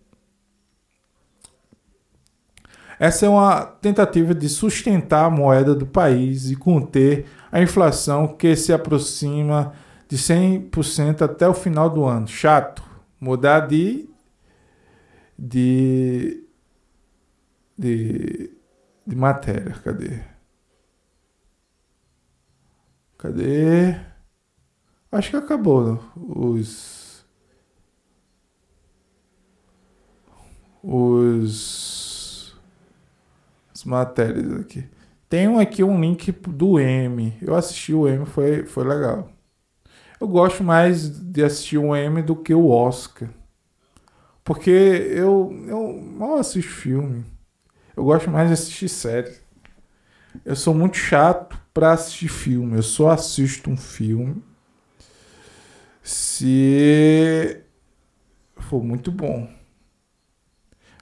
Essa 2.98 3.26
é 3.26 3.30
uma 3.30 3.66
tentativa 3.66 4.34
de 4.34 4.48
sustentar 4.48 5.26
a 5.26 5.30
moeda 5.30 5.76
do 5.76 5.86
país 5.86 6.50
e 6.50 6.56
conter 6.56 7.26
a 7.52 7.62
inflação 7.62 8.28
que 8.28 8.56
se 8.56 8.72
aproxima 8.72 9.74
de 10.08 10.16
100% 10.18 11.22
até 11.22 11.50
o 11.50 11.54
final 11.54 11.90
do 11.90 12.06
ano. 12.06 12.30
Chato. 12.30 12.93
Mudar 13.24 13.62
de. 13.68 14.10
de. 15.40 16.44
de, 17.78 18.52
de 19.08 19.16
matéria. 19.16 19.72
Cadê? 19.82 20.20
Cadê? 23.18 23.96
Acho 25.10 25.30
que 25.30 25.38
acabou 25.38 26.04
os. 26.18 27.26
Os. 30.84 32.54
As 33.74 33.86
matérias 33.86 34.52
aqui. 34.60 34.84
Tem 35.30 35.62
aqui 35.62 35.82
um 35.82 36.02
link 36.02 36.30
do 36.30 36.78
M. 36.78 37.38
Eu 37.42 37.56
assisti 37.56 37.94
o 37.94 38.06
M, 38.06 38.26
foi, 38.26 38.66
foi 38.66 38.84
legal. 38.84 39.32
Eu 40.24 40.28
gosto 40.30 40.64
mais 40.64 41.10
de 41.10 41.44
assistir 41.44 41.78
o 41.78 41.94
M 41.94 42.22
do 42.22 42.34
que 42.34 42.54
o 42.54 42.70
Oscar. 42.70 43.28
Porque 44.42 44.70
eu, 44.70 45.54
eu 45.68 46.02
mal 46.02 46.36
assisto 46.36 46.72
filme. 46.72 47.26
Eu 47.94 48.06
gosto 48.06 48.32
mais 48.32 48.48
de 48.48 48.54
assistir 48.54 48.88
série. 48.88 49.36
Eu 50.46 50.56
sou 50.56 50.74
muito 50.74 50.96
chato 50.96 51.60
para 51.74 51.92
assistir 51.92 52.30
filme. 52.30 52.78
Eu 52.78 52.84
só 52.84 53.10
assisto 53.10 53.70
um 53.70 53.76
filme 53.76 54.42
se 56.02 57.62
for 58.56 58.82
muito 58.82 59.12
bom. 59.12 59.50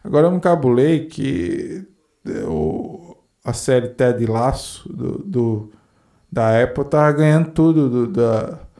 Agora 0.04 0.26
eu 0.26 0.32
me 0.32 0.42
cabulei 0.42 1.06
que 1.06 1.88
eu, 2.26 3.24
a 3.46 3.54
série 3.54 3.90
Ted 3.90 4.26
Laço 4.26 4.92
do, 4.92 5.20
do, 5.20 5.72
da 6.32 6.64
Apple 6.64 6.86
tava 6.86 7.12
ganhando 7.12 7.52
tudo 7.52 7.88
do, 7.88 8.08
da, 8.08 8.71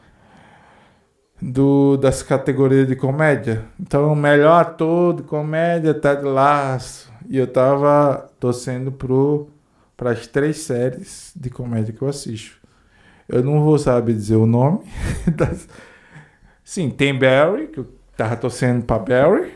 do, 1.42 1.96
das 1.96 2.22
categorias 2.22 2.86
de 2.86 2.94
comédia. 2.94 3.64
Então, 3.80 4.12
o 4.12 4.16
melhor 4.16 4.60
ator 4.60 5.16
de 5.16 5.22
comédia, 5.24 5.92
Ted 5.92 6.22
Laço. 6.22 7.10
E 7.28 7.36
eu 7.36 7.48
tava 7.48 8.30
torcendo 8.38 8.92
para 9.96 10.12
as 10.12 10.26
três 10.28 10.58
séries 10.58 11.32
de 11.34 11.50
comédia 11.50 11.92
que 11.92 12.00
eu 12.00 12.08
assisto. 12.08 12.58
Eu 13.28 13.42
não 13.42 13.64
vou 13.64 13.76
saber 13.76 14.14
dizer 14.14 14.36
o 14.36 14.46
nome. 14.46 14.80
Das... 15.34 15.68
Sim, 16.62 16.90
tem 16.90 17.18
Barry, 17.18 17.66
que 17.66 17.80
eu 17.80 17.88
tava 18.16 18.36
torcendo 18.36 18.84
para 18.84 19.00
Barry. 19.00 19.52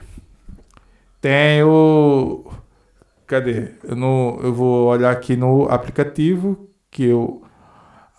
Tem 1.20 1.62
o. 1.62 2.50
Cadê? 3.26 3.70
Eu, 3.84 3.94
não, 3.94 4.38
eu 4.42 4.52
vou 4.52 4.88
olhar 4.88 5.12
aqui 5.12 5.36
no 5.36 5.68
aplicativo 5.68 6.68
que 6.90 7.04
eu 7.04 7.42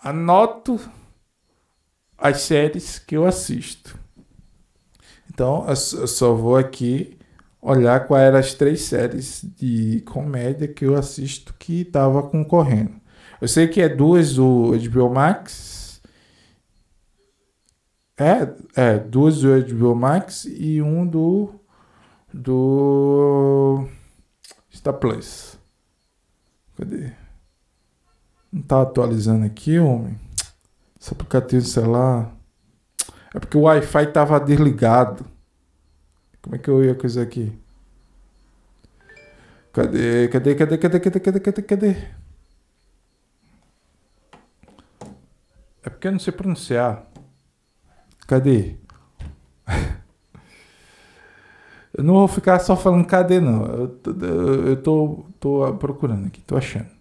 anoto 0.02 0.80
as 2.18 2.40
séries 2.42 2.98
que 2.98 3.16
eu 3.16 3.24
assisto. 3.24 3.98
Então, 5.32 5.64
eu 5.68 5.76
só 5.76 6.34
vou 6.34 6.56
aqui 6.56 7.16
olhar 7.62 8.06
quais 8.06 8.24
eram 8.26 8.38
as 8.38 8.54
três 8.54 8.82
séries 8.82 9.44
de 9.56 10.00
comédia 10.02 10.66
que 10.66 10.84
eu 10.84 10.96
assisto 10.96 11.54
que 11.58 11.82
estava 11.82 12.22
concorrendo. 12.22 12.94
Eu 13.40 13.46
sei 13.46 13.68
que 13.68 13.80
é 13.80 13.88
duas 13.88 14.34
do 14.34 14.72
HBO 14.76 15.10
Max. 15.10 16.00
É, 18.16 18.52
é, 18.74 18.98
duas 18.98 19.42
do 19.42 19.48
HBO 19.62 19.94
Max 19.94 20.44
e 20.44 20.82
um 20.82 21.06
do 21.06 21.54
do 22.34 23.86
Star 24.74 24.94
Plus. 24.94 25.56
Cadê? 26.76 27.12
Não 28.52 28.62
tá 28.62 28.82
atualizando 28.82 29.46
aqui, 29.46 29.78
homem. 29.78 30.18
Esse 31.00 31.12
aplicativo 31.12 31.62
de 31.62 31.68
celular. 31.68 32.34
É 33.34 33.38
porque 33.38 33.56
o 33.56 33.62
Wi-Fi 33.62 34.06
tava 34.12 34.38
desligado. 34.40 35.24
Como 36.42 36.56
é 36.56 36.58
que 36.58 36.68
eu 36.68 36.84
ia 36.84 36.94
coisa 36.94 37.22
aqui? 37.22 37.52
Cadê? 39.72 40.28
Cadê? 40.28 40.54
Cadê? 40.54 40.78
Cadê? 40.78 41.00
Cadê? 41.00 41.20
Cadê? 41.20 41.40
Cadê? 41.40 41.62
Cadê? 41.62 41.96
É 45.82 45.90
porque 45.90 46.08
eu 46.08 46.12
não 46.12 46.18
sei 46.18 46.32
pronunciar. 46.32 47.06
Cadê? 48.26 48.76
Eu 51.96 52.04
não 52.04 52.14
vou 52.14 52.28
ficar 52.28 52.60
só 52.60 52.76
falando 52.76 53.06
cadê, 53.06 53.40
não. 53.40 53.64
Eu, 53.66 54.00
eu, 54.22 54.66
eu 54.68 54.82
tô, 54.82 55.26
tô 55.40 55.74
procurando 55.78 56.26
aqui, 56.28 56.40
tô 56.42 56.56
achando. 56.56 56.97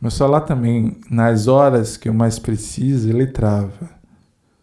Meu 0.00 0.10
celular 0.10 0.42
também, 0.42 1.00
nas 1.10 1.48
horas 1.48 1.96
que 1.96 2.08
eu 2.08 2.14
mais 2.14 2.38
preciso, 2.38 3.08
ele 3.08 3.26
trava. 3.26 3.90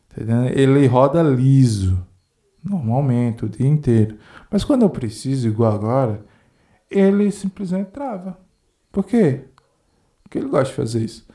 Tá 0.09 0.21
ele 0.53 0.87
roda 0.87 1.21
liso, 1.21 2.01
normalmente, 2.63 3.43
o 3.43 3.49
dia 3.49 3.67
inteiro. 3.67 4.17
Mas 4.49 4.63
quando 4.63 4.83
eu 4.83 4.89
preciso, 4.89 5.47
igual 5.47 5.73
agora, 5.73 6.25
ele 6.89 7.29
simplesmente 7.31 7.91
trava. 7.91 8.37
Por 8.91 9.03
quê? 9.03 9.41
Porque 10.23 10.37
ele 10.37 10.47
gosta 10.47 10.69
de 10.69 10.73
fazer 10.73 11.03
isso. 11.03 11.27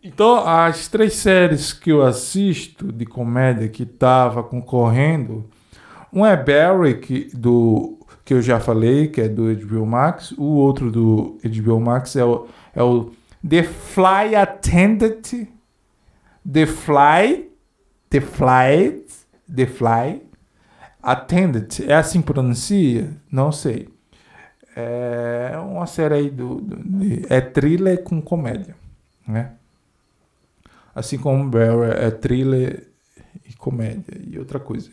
Então, 0.00 0.46
as 0.46 0.86
três 0.86 1.14
séries 1.14 1.72
que 1.72 1.90
eu 1.90 2.02
assisto 2.02 2.92
de 2.92 3.06
comédia 3.06 3.68
que 3.68 3.84
tava 3.84 4.42
concorrendo, 4.42 5.48
um 6.12 6.24
é 6.24 6.36
Barry, 6.36 7.30
do, 7.34 7.98
que 8.24 8.32
eu 8.32 8.40
já 8.40 8.58
falei, 8.58 9.08
que 9.08 9.20
é 9.20 9.28
do 9.28 9.54
HBO 9.54 9.84
Max. 9.84 10.32
O 10.32 10.44
outro 10.44 10.90
do 10.90 11.38
HBO 11.44 11.80
Max 11.80 12.16
é 12.16 12.24
o 12.24 12.48
é 12.74 12.82
o 12.82 13.12
The 13.48 13.62
Fly 13.62 14.34
Attendant. 14.34 15.48
The 16.50 16.66
Fly. 16.66 17.50
The 18.08 18.20
Fly. 18.20 19.04
The 19.54 19.66
Fly. 19.66 20.22
Attendant. 21.02 21.80
É 21.86 21.94
assim 21.94 22.20
que 22.20 22.26
pronuncia? 22.26 23.10
Não 23.30 23.52
sei. 23.52 23.88
É 24.76 25.56
uma 25.58 25.86
série 25.86 26.14
aí 26.14 26.30
do, 26.30 26.60
do 26.60 26.76
é 27.28 27.40
thriller 27.40 28.02
com 28.02 28.20
comédia, 28.20 28.74
né? 29.26 29.52
Assim 30.92 31.16
como 31.16 31.48
Barry 31.48 31.92
é 31.96 32.10
thriller 32.10 32.88
e 33.48 33.52
comédia 33.54 34.20
e 34.26 34.36
outra 34.38 34.58
coisa. 34.58 34.90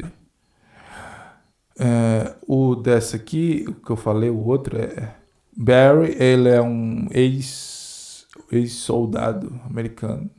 É, 1.80 2.36
o 2.48 2.76
dessa 2.76 3.16
aqui, 3.16 3.66
o 3.68 3.74
que 3.74 3.92
eu 3.92 3.96
falei, 3.96 4.30
o 4.30 4.46
outro 4.46 4.78
é 4.78 5.16
Barry, 5.56 6.16
ele 6.20 6.50
é 6.50 6.62
um 6.62 7.08
ex, 7.12 8.28
ex-soldado 8.52 9.60
americano, 9.66 10.30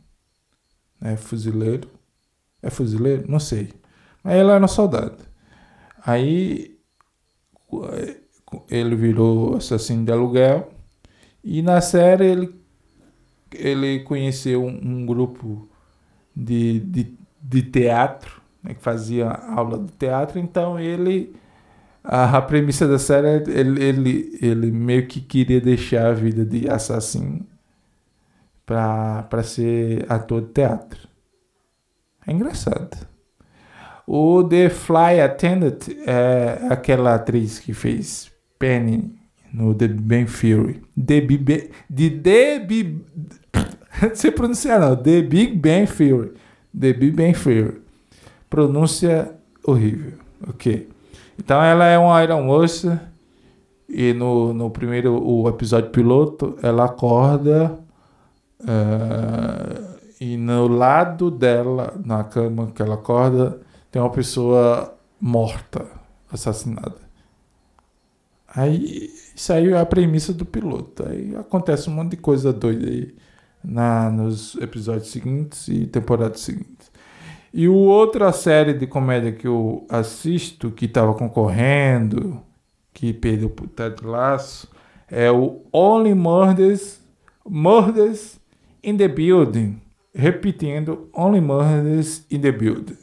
né, 1.00 1.16
fuzileiro. 1.16 1.88
É 2.62 2.70
fuzileiro? 2.70 3.24
Não 3.28 3.40
sei. 3.40 3.72
Mas 4.22 4.34
ele 4.36 4.50
era 4.50 4.64
um 4.64 4.68
soldado. 4.68 5.18
Aí 6.04 6.78
ele 8.70 8.94
virou 8.94 9.56
assassino 9.56 10.04
de 10.04 10.12
aluguel. 10.12 10.72
E 11.42 11.62
na 11.62 11.80
série 11.80 12.26
ele, 12.26 12.54
ele 13.52 14.00
conheceu 14.00 14.64
um, 14.64 14.68
um 14.68 15.06
grupo 15.06 15.68
de, 16.34 16.80
de, 16.80 17.14
de 17.40 17.62
teatro, 17.62 18.41
né, 18.62 18.74
que 18.74 18.82
fazia 18.82 19.28
aula 19.28 19.78
de 19.78 19.92
teatro. 19.92 20.38
Então 20.38 20.78
ele 20.78 21.34
a, 22.04 22.36
a 22.38 22.42
premissa 22.42 22.86
da 22.86 22.98
série 22.98 23.26
é 23.26 23.44
ele, 23.48 23.82
ele, 23.82 24.38
ele 24.42 24.72
meio 24.72 25.06
que 25.06 25.20
queria 25.20 25.60
deixar 25.60 26.08
a 26.08 26.12
vida 26.12 26.44
de 26.44 26.68
assassino 26.68 27.46
para 28.66 29.42
ser 29.42 30.06
ator 30.08 30.42
de 30.42 30.48
teatro. 30.48 31.08
É 32.26 32.32
engraçado. 32.32 33.06
O 34.06 34.42
The 34.42 34.68
Fly 34.68 35.20
Attendant 35.20 35.88
é 36.06 36.66
aquela 36.70 37.14
atriz 37.14 37.58
que 37.58 37.72
fez 37.72 38.30
Penny 38.58 39.14
no 39.52 39.74
The 39.74 39.88
Big 39.88 40.26
Theory. 40.26 40.82
The 40.94 41.20
Big 41.20 41.70
de 41.88 42.10
The 42.10 42.58
Big 42.60 43.04
não 44.24 44.32
pronunciar 44.32 44.80
não. 44.80 44.96
The 44.96 45.22
Big 45.22 45.56
Bang 45.56 45.86
Theory. 45.86 46.32
The 46.78 46.92
Big 46.92 47.12
Bang 47.12 47.38
Theory. 47.38 47.81
Pronúncia 48.52 49.34
horrível. 49.64 50.18
Ok. 50.46 50.86
Então 51.38 51.62
ela 51.62 51.86
é 51.86 51.96
uma 51.96 52.18
aeromoça 52.18 53.10
e 53.88 54.12
no, 54.12 54.52
no 54.52 54.70
primeiro 54.70 55.26
o 55.26 55.48
episódio 55.48 55.88
piloto 55.88 56.58
ela 56.62 56.84
acorda 56.84 57.78
uh, 58.60 59.98
e 60.20 60.36
no 60.36 60.68
lado 60.68 61.30
dela, 61.30 61.98
na 62.04 62.24
cama 62.24 62.70
que 62.74 62.82
ela 62.82 62.96
acorda, 62.96 63.58
tem 63.90 64.02
uma 64.02 64.10
pessoa 64.10 64.98
morta, 65.18 65.86
assassinada. 66.30 66.96
Aí 68.54 69.10
isso 69.34 69.50
aí 69.50 69.72
é 69.72 69.80
a 69.80 69.86
premissa 69.86 70.34
do 70.34 70.44
piloto. 70.44 71.08
Aí 71.08 71.34
acontece 71.36 71.88
um 71.88 71.94
monte 71.94 72.10
de 72.10 72.16
coisa 72.18 72.52
doida 72.52 72.86
aí 72.86 73.14
na, 73.64 74.10
nos 74.10 74.56
episódios 74.56 75.10
seguintes 75.10 75.68
e 75.68 75.86
temporadas 75.86 76.40
seguintes. 76.42 76.81
E 77.54 77.68
o 77.68 77.74
outra 77.74 78.32
série 78.32 78.72
de 78.72 78.86
comédia 78.86 79.30
que 79.30 79.46
eu 79.46 79.86
assisto, 79.90 80.70
que 80.70 80.86
estava 80.86 81.12
concorrendo, 81.12 82.42
que 82.94 83.12
perdeu 83.12 83.50
pro 83.50 83.66
Ted 83.66 84.02
Lasso, 84.04 84.70
é 85.10 85.30
o 85.30 85.62
Only 85.70 86.14
Murders, 86.14 87.00
Murders 87.46 88.40
in 88.82 88.96
the 88.96 89.08
Building. 89.08 89.80
Repetindo, 90.14 91.10
Only 91.12 91.40
Murders 91.40 92.24
in 92.30 92.40
the 92.40 92.52
Building. 92.52 92.96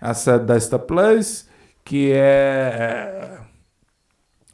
A 0.00 0.12
série 0.12 0.44
da 0.44 0.58
Star 0.58 0.80
Plus, 0.80 1.48
que 1.84 2.10
é 2.12 3.38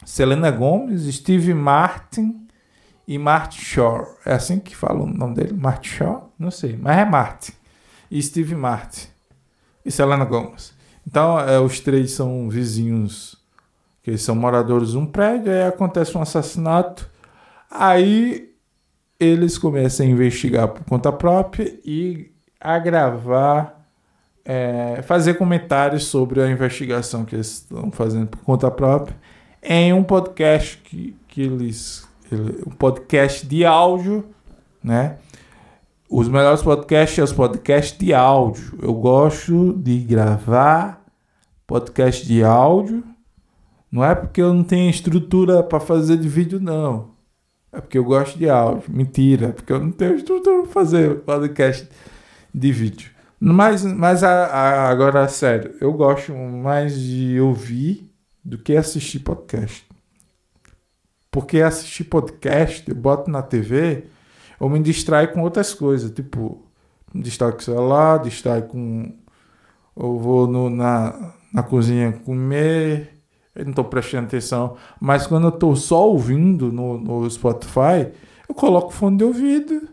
Selena 0.05 0.51
Gomez, 0.51 1.03
Steve 1.15 1.55
Martin 1.55 2.47
e 3.09 3.17
Martin 3.19 3.59
Shaw. 3.59 4.07
É 4.27 4.35
assim 4.35 4.59
que 4.59 4.77
fala 4.77 5.03
o 5.03 5.07
nome 5.07 5.35
dele? 5.35 5.55
Martin 5.55 5.89
Shaw? 5.89 6.33
Não 6.39 6.51
sei, 6.51 6.77
mas 6.77 6.99
é 6.99 7.05
Martin. 7.05 7.53
E 8.11 8.23
Steve 8.23 8.55
Martin. 8.55 9.14
E 9.85 9.91
Selena 9.91 10.25
Gomez. 10.25 10.73
Então, 11.07 11.39
é, 11.39 11.61
os 11.61 11.81
três 11.81 12.13
são 12.13 12.49
vizinhos, 12.49 13.37
que 14.03 14.17
são 14.17 14.35
moradores 14.35 14.91
de 14.91 14.99
um 14.99 15.07
prédio, 15.07 15.53
aí 15.53 15.65
acontece 15.65 16.17
um 16.17 16.23
assassinato. 16.23 17.09
Aí 17.71 18.51
eles 19.19 19.59
começam 19.59 20.07
a 20.07 20.09
investigar 20.09 20.69
por 20.69 20.85
conta 20.85 21.13
própria 21.13 21.79
e 21.85 22.31
a 22.61 22.79
gravar, 22.79 23.87
é, 24.45 25.03
fazer 25.03 25.35
comentários 25.35 26.07
sobre 26.07 26.41
a 26.41 26.51
investigação 26.51 27.25
que 27.25 27.37
eles 27.37 27.49
estão 27.49 27.91
fazendo 27.91 28.29
por 28.29 28.41
conta 28.41 28.71
própria 28.71 29.17
em 29.65 29.93
um 29.93 30.05
podcast 30.05 30.77
que, 30.85 31.17
que 31.27 31.43
eles. 31.43 32.07
Um 32.67 32.71
podcast 32.71 33.47
de 33.47 33.65
áudio, 33.65 34.25
né? 34.83 35.19
Os 36.17 36.29
melhores 36.29 36.63
podcasts 36.63 37.17
são 37.17 37.25
os 37.25 37.33
podcasts 37.33 37.99
de 37.99 38.15
áudio. 38.15 38.79
Eu 38.81 38.95
gosto 38.95 39.73
de 39.73 39.99
gravar 39.99 41.05
podcast 41.67 42.25
de 42.25 42.45
áudio. 42.45 43.03
Não 43.91 44.05
é 44.05 44.15
porque 44.15 44.41
eu 44.41 44.55
não 44.55 44.63
tenho 44.63 44.89
estrutura 44.89 45.61
para 45.61 45.81
fazer 45.81 46.17
de 46.17 46.29
vídeo, 46.29 46.61
não. 46.61 47.11
É 47.73 47.81
porque 47.81 47.99
eu 47.99 48.05
gosto 48.05 48.39
de 48.39 48.49
áudio. 48.49 48.85
Mentira, 48.89 49.47
é 49.47 49.53
porque 49.53 49.73
eu 49.73 49.81
não 49.81 49.91
tenho 49.91 50.15
estrutura 50.15 50.63
para 50.63 50.71
fazer 50.71 51.17
podcast 51.23 51.89
de 52.55 52.71
vídeo. 52.71 53.11
Mas, 53.41 53.85
mas 53.85 54.23
a, 54.23 54.47
a, 54.47 54.89
agora, 54.91 55.27
sério, 55.27 55.75
eu 55.81 55.93
gosto 55.95 56.33
mais 56.33 56.97
de 56.97 57.41
ouvir 57.41 58.09
do 58.45 58.57
que 58.57 58.77
assistir 58.77 59.19
podcast. 59.19 59.85
Porque 61.29 61.61
assistir 61.61 62.05
podcast, 62.05 62.89
eu 62.89 62.95
boto 62.95 63.29
na 63.29 63.43
TV, 63.43 64.05
eu 64.61 64.69
me 64.69 64.81
distraio 64.81 65.33
com 65.33 65.43
outras 65.43 65.75
coisas. 65.75 66.11
Tipo, 66.11 66.63
me 67.13 67.23
distraio 67.23 67.53
com 67.53 67.61
o 67.61 67.63
celular, 67.63 68.19
distraio 68.19 68.65
com. 68.65 69.13
Eu 69.97 70.19
vou 70.19 70.47
no, 70.47 70.69
na, 70.69 71.35
na 71.53 71.63
cozinha 71.63 72.13
comer 72.25 73.15
eu 73.55 73.65
não 73.65 73.71
estou 73.71 73.85
prestando 73.85 74.27
atenção. 74.27 74.77
Mas 75.01 75.27
quando 75.27 75.45
eu 75.45 75.51
estou 75.51 75.77
só 75.77 76.09
ouvindo 76.09 76.73
no, 76.73 76.99
no 76.99 77.31
Spotify, 77.31 78.11
eu 78.49 78.55
coloco 78.55 78.93
fone 78.93 79.17
de 79.17 79.25
ouvido 79.25 79.89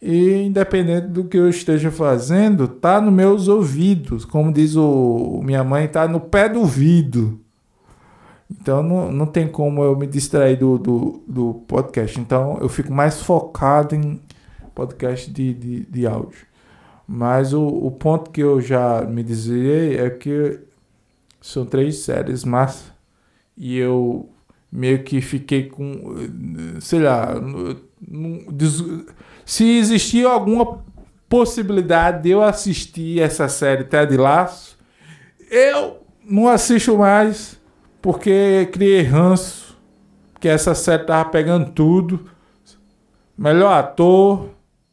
e 0.00 0.42
independente 0.42 1.08
do 1.08 1.24
que 1.24 1.36
eu 1.36 1.48
esteja 1.48 1.90
fazendo, 1.90 2.66
tá 2.66 3.00
nos 3.00 3.12
meus 3.12 3.48
ouvidos. 3.48 4.24
Como 4.24 4.52
diz 4.52 4.74
o 4.76 5.40
minha 5.44 5.62
mãe, 5.62 5.86
tá 5.86 6.08
no 6.08 6.20
pé 6.20 6.48
do 6.48 6.60
ouvido. 6.60 7.40
Então 8.60 8.82
não, 8.82 9.12
não 9.12 9.26
tem 9.26 9.46
como 9.48 9.82
eu 9.82 9.96
me 9.96 10.06
distrair 10.06 10.56
do, 10.56 10.78
do, 10.78 11.22
do 11.26 11.54
podcast. 11.66 12.18
Então 12.18 12.58
eu 12.60 12.68
fico 12.68 12.92
mais 12.92 13.22
focado 13.22 13.94
em 13.94 14.20
podcast 14.74 15.30
de, 15.30 15.52
de, 15.54 15.80
de 15.86 16.06
áudio. 16.06 16.46
Mas 17.06 17.52
o, 17.52 17.66
o 17.66 17.90
ponto 17.90 18.30
que 18.30 18.42
eu 18.42 18.60
já 18.60 19.02
me 19.02 19.22
dizia 19.22 20.06
é 20.06 20.10
que 20.10 20.60
são 21.40 21.66
três 21.66 21.98
séries 21.98 22.42
mas 22.42 22.90
e 23.56 23.76
eu 23.76 24.28
meio 24.72 25.04
que 25.04 25.20
fiquei 25.20 25.68
com, 25.68 26.16
sei 26.80 27.00
lá, 27.00 27.34
se 29.44 29.64
existia 29.78 30.26
alguma 30.26 30.82
possibilidade 31.28 32.22
de 32.24 32.30
eu 32.30 32.42
assistir 32.42 33.20
essa 33.20 33.48
série 33.48 33.84
Ted 33.84 34.16
Laço, 34.16 34.76
eu 35.50 35.98
não 36.24 36.48
assisto 36.48 36.96
mais 36.98 37.56
porque 38.04 38.68
criei 38.70 39.00
ranço, 39.00 39.78
que 40.38 40.46
essa 40.46 40.74
série 40.74 41.04
tava 41.04 41.30
pegando 41.30 41.70
tudo, 41.70 42.26
melhor 43.34 43.72
ator 43.72 44.50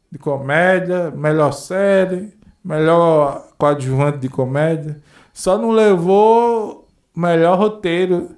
de 0.10 0.18
comédia, 0.18 1.12
melhor 1.12 1.52
série, 1.52 2.34
melhor 2.64 3.50
coadjuvante 3.58 4.20
de 4.20 4.30
comédia, 4.30 5.02
só 5.34 5.58
não 5.58 5.72
levou 5.72 6.88
melhor 7.14 7.60
roteiro 7.60 8.34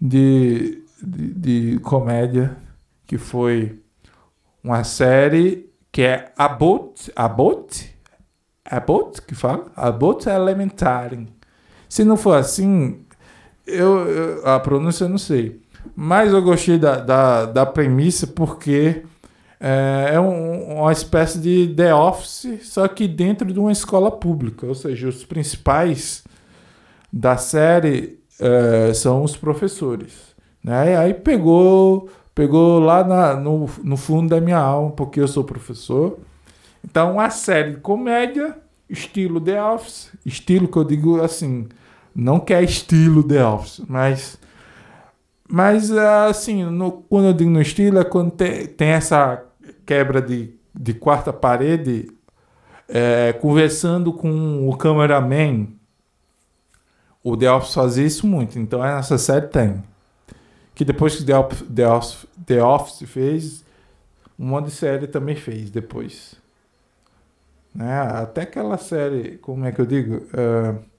de, 0.00 0.82
de, 1.02 1.34
de 1.34 1.78
comédia, 1.80 2.56
que 3.06 3.18
foi 3.18 3.78
uma 4.64 4.84
série 4.84 5.70
que 5.92 6.00
é 6.00 6.32
About, 6.38 7.12
About, 7.14 7.94
About, 8.64 9.20
que 9.20 9.34
fala? 9.34 9.70
About 9.76 10.26
Elementary. 10.26 11.28
Se 11.90 12.04
não 12.04 12.16
for 12.16 12.38
assim, 12.38 13.04
eu, 13.68 14.08
eu, 14.08 14.46
a 14.46 14.58
pronúncia 14.58 15.04
eu 15.04 15.08
não 15.08 15.18
sei. 15.18 15.60
Mas 15.94 16.32
eu 16.32 16.42
gostei 16.42 16.78
da, 16.78 16.96
da, 16.96 17.44
da 17.46 17.66
premissa 17.66 18.26
porque 18.26 19.02
é, 19.60 20.10
é 20.14 20.20
um, 20.20 20.78
uma 20.78 20.92
espécie 20.92 21.38
de 21.38 21.74
The 21.74 21.94
Office, 21.94 22.60
só 22.62 22.86
que 22.86 23.08
dentro 23.08 23.52
de 23.52 23.58
uma 23.58 23.72
escola 23.72 24.10
pública. 24.10 24.66
Ou 24.66 24.74
seja, 24.74 25.08
os 25.08 25.24
principais 25.24 26.24
da 27.12 27.36
série 27.36 28.18
é, 28.40 28.92
são 28.94 29.22
os 29.22 29.36
professores. 29.36 30.34
Né? 30.62 30.92
E 30.92 30.96
aí 30.96 31.14
pegou, 31.14 32.08
pegou 32.34 32.78
lá 32.78 33.02
na, 33.04 33.34
no, 33.34 33.68
no 33.82 33.96
fundo 33.96 34.28
da 34.28 34.40
minha 34.40 34.58
alma, 34.58 34.92
porque 34.92 35.20
eu 35.20 35.28
sou 35.28 35.44
professor. 35.44 36.18
Então, 36.84 37.18
a 37.18 37.30
série 37.30 37.72
de 37.72 37.76
comédia, 37.78 38.56
estilo 38.88 39.40
The 39.40 39.62
Office, 39.62 40.10
estilo 40.24 40.68
que 40.68 40.76
eu 40.76 40.84
digo 40.84 41.20
assim, 41.20 41.68
não 42.18 42.40
que 42.40 42.52
é 42.52 42.60
estilo 42.60 43.22
The 43.22 43.46
Office, 43.46 43.80
mas, 43.86 44.40
mas 45.48 45.88
assim, 45.92 46.64
no, 46.64 46.90
quando 46.90 47.26
eu 47.26 47.32
digo 47.32 47.48
no 47.48 47.62
estilo, 47.62 48.00
é 48.00 48.04
quando 48.04 48.32
tem, 48.32 48.66
tem 48.66 48.88
essa 48.88 49.44
quebra 49.86 50.20
de, 50.20 50.52
de 50.74 50.94
quarta 50.94 51.32
parede, 51.32 52.10
é, 52.88 53.32
conversando 53.34 54.12
com 54.12 54.68
o 54.68 54.76
cameraman, 54.76 55.68
o 57.22 57.36
The 57.36 57.52
Office 57.52 57.74
fazia 57.74 58.04
isso 58.04 58.26
muito, 58.26 58.58
então 58.58 58.84
essa 58.84 59.16
série 59.16 59.46
tem. 59.46 59.80
Que 60.74 60.84
depois 60.84 61.14
que 61.14 61.24
The 61.24 61.38
Office, 61.38 61.62
The 61.72 61.88
Office, 61.88 62.26
The 62.44 62.64
Office 62.64 63.08
fez, 63.08 63.64
um 64.36 64.46
monte 64.46 64.66
de 64.66 64.72
série 64.72 65.06
também 65.06 65.36
fez 65.36 65.70
depois. 65.70 66.34
Né? 67.72 68.00
Até 68.00 68.42
aquela 68.42 68.76
série, 68.76 69.38
como 69.38 69.64
é 69.64 69.70
que 69.70 69.80
eu 69.80 69.86
digo? 69.86 70.16
Uh, 70.16 70.97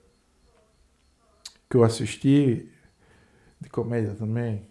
que 1.69 1.77
eu 1.77 1.83
assisti, 1.83 2.69
de 3.61 3.69
comédia 3.69 4.15
também. 4.15 4.67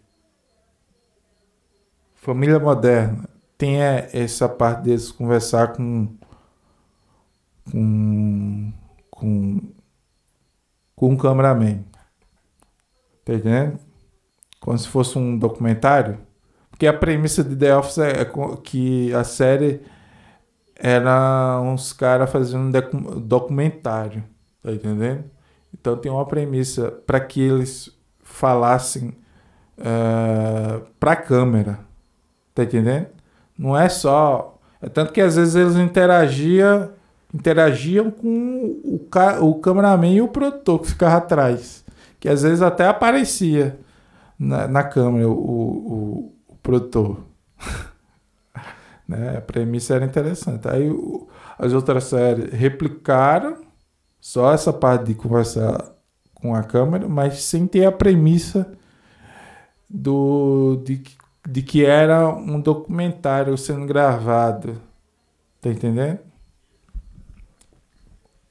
Família 2.14 2.58
Moderna. 2.58 3.28
Tem 3.56 3.80
essa 3.80 4.48
parte 4.48 4.82
deles 4.84 5.10
conversar 5.10 5.72
com. 5.72 6.16
com. 7.70 8.72
com 9.10 9.78
com 10.98 11.10
um 11.10 11.16
cameraman. 11.16 11.84
Tá 13.24 13.34
entendendo? 13.34 13.78
Como 14.60 14.76
se 14.76 14.88
fosse 14.88 15.16
um 15.16 15.38
documentário. 15.38 16.18
Porque 16.70 16.86
a 16.86 16.92
premissa 16.92 17.44
de 17.44 17.56
The 17.56 17.76
Office 17.76 17.98
é 17.98 18.24
que 18.62 19.14
a 19.14 19.22
série 19.22 19.80
era 20.74 21.60
uns 21.62 21.92
caras 21.92 22.30
fazendo 22.30 22.76
um 22.94 23.20
documentário. 23.20 24.24
Tá 24.62 24.72
entendendo? 24.72 25.24
Então 25.72 25.96
tem 25.96 26.10
uma 26.10 26.26
premissa 26.26 26.90
para 27.06 27.20
que 27.20 27.40
eles 27.40 27.90
falassem 28.22 29.16
uh, 29.78 30.86
pra 30.98 31.16
câmera. 31.16 31.80
Tá 32.54 32.64
entendendo? 32.64 33.06
Não 33.56 33.76
é 33.76 33.88
só. 33.88 34.58
É 34.80 34.88
tanto 34.88 35.12
que 35.12 35.20
às 35.20 35.36
vezes 35.36 35.54
eles 35.54 35.76
interagiam 35.76 36.90
interagiam 37.32 38.10
com 38.10 38.80
o, 38.84 38.98
ca 39.10 39.40
o 39.40 39.54
cameraman 39.56 40.14
e 40.14 40.22
o 40.22 40.28
produtor 40.28 40.80
que 40.80 40.88
ficava 40.88 41.16
atrás. 41.16 41.84
Que 42.18 42.28
às 42.28 42.42
vezes 42.42 42.62
até 42.62 42.86
aparecia 42.86 43.78
na, 44.38 44.66
na 44.66 44.82
câmera 44.82 45.28
o, 45.28 45.32
o, 45.32 46.32
o 46.48 46.56
produtor. 46.62 47.20
né? 49.06 49.36
A 49.36 49.40
premissa 49.40 49.94
era 49.94 50.04
interessante. 50.04 50.66
Aí 50.68 50.88
o, 50.90 51.28
as 51.58 51.72
outras 51.72 52.04
séries 52.04 52.52
replicaram 52.52 53.67
só 54.20 54.52
essa 54.52 54.72
parte 54.72 55.06
de 55.06 55.14
conversar 55.14 55.92
com 56.34 56.54
a 56.54 56.62
câmera, 56.62 57.08
mas 57.08 57.42
sem 57.42 57.66
ter 57.66 57.84
a 57.84 57.92
premissa 57.92 58.72
do, 59.88 60.82
de, 60.84 61.02
de 61.48 61.62
que 61.62 61.84
era 61.84 62.28
um 62.28 62.60
documentário 62.60 63.56
sendo 63.56 63.86
gravado. 63.86 64.80
Tá 65.60 65.70
entendendo? 65.70 66.20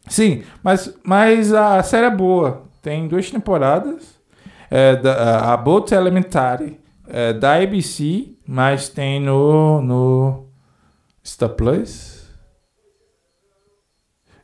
Sim, 0.08 0.44
mas, 0.64 0.94
mas 1.04 1.54
a 1.54 1.82
série 1.84 2.08
é 2.08 2.16
boa. 2.16 2.64
Tem 2.82 3.08
duas 3.08 3.30
temporadas. 3.30 4.18
É 4.70 4.96
da, 4.96 5.54
a 5.54 5.58
Boat 5.58 5.94
Elementary 5.94 6.80
é 7.08 7.32
da 7.32 7.56
ABC, 7.56 8.34
mas 8.46 8.90
tem 8.90 9.22
no, 9.22 9.82
no 9.82 10.46
Star 11.24 11.50
Plus. 11.50 12.17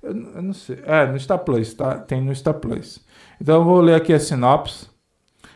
Eu, 0.04 0.14
não 0.14 0.54
sei. 0.54 0.80
É, 0.86 1.06
no 1.06 1.18
Star 1.18 1.40
Plus, 1.40 1.74
tá? 1.74 1.96
Tem 1.96 2.22
no 2.22 2.36
Star 2.36 2.56
Plus. 2.56 3.00
Então 3.40 3.56
eu 3.56 3.64
vou 3.64 3.80
ler 3.80 3.96
aqui 3.96 4.12
a 4.12 4.20
sinopse. 4.20 4.88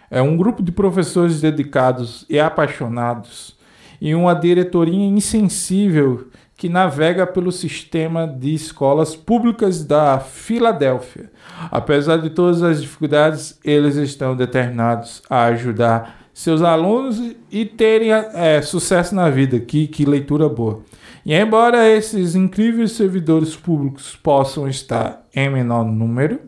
É 0.09 0.21
um 0.21 0.37
grupo 0.37 0.63
de 0.63 0.71
professores 0.71 1.41
dedicados 1.41 2.25
e 2.29 2.39
apaixonados 2.39 3.57
e 3.99 4.15
uma 4.15 4.33
diretoria 4.33 5.05
insensível 5.05 6.29
que 6.55 6.69
navega 6.69 7.27
pelo 7.27 7.51
sistema 7.51 8.25
de 8.25 8.53
escolas 8.53 9.15
públicas 9.15 9.83
da 9.83 10.19
Filadélfia. 10.19 11.29
Apesar 11.69 12.17
de 12.17 12.29
todas 12.29 12.63
as 12.63 12.81
dificuldades, 12.81 13.59
eles 13.63 13.95
estão 13.95 14.35
determinados 14.35 15.21
a 15.29 15.43
ajudar 15.45 16.26
seus 16.37 16.61
alunos 16.61 17.19
e 17.51 17.65
terem 17.65 18.11
é, 18.11 18.61
sucesso 18.61 19.15
na 19.15 19.27
vida. 19.27 19.59
Que, 19.59 19.87
que 19.87 20.05
leitura 20.05 20.47
boa. 20.47 20.83
E 21.25 21.33
embora 21.33 21.89
esses 21.89 22.35
incríveis 22.35 22.91
servidores 22.91 23.55
públicos 23.55 24.15
possam 24.15 24.67
estar 24.67 25.25
em 25.33 25.49
menor 25.49 25.83
número 25.83 26.39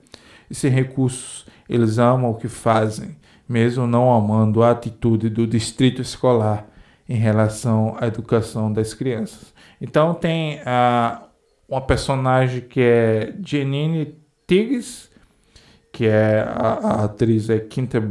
e 0.47 0.53
sem 0.53 0.69
recursos, 0.69 1.43
eles 1.67 1.97
amam 1.97 2.29
o 2.29 2.35
que 2.35 2.47
fazem, 2.47 3.17
mesmo 3.47 3.87
não 3.87 4.13
amando 4.13 4.61
a 4.61 4.69
atitude 4.69 5.27
do 5.27 5.47
distrito 5.47 6.03
escolar 6.03 6.67
em 7.07 7.15
relação 7.15 7.97
à 7.99 8.05
educação 8.05 8.71
das 8.71 8.93
crianças. 8.93 9.51
Então 9.81 10.13
tem 10.13 10.59
uh, 10.59 11.19
uma 11.67 11.81
personagem 11.81 12.61
que 12.61 12.79
é 12.79 13.33
Janine 13.43 14.15
Tiggs, 14.45 15.08
que 15.91 16.05
é 16.05 16.41
a, 16.41 16.73
a, 16.73 17.03
atriz 17.05 17.49
é 17.49 17.59
Quinta, 17.59 18.01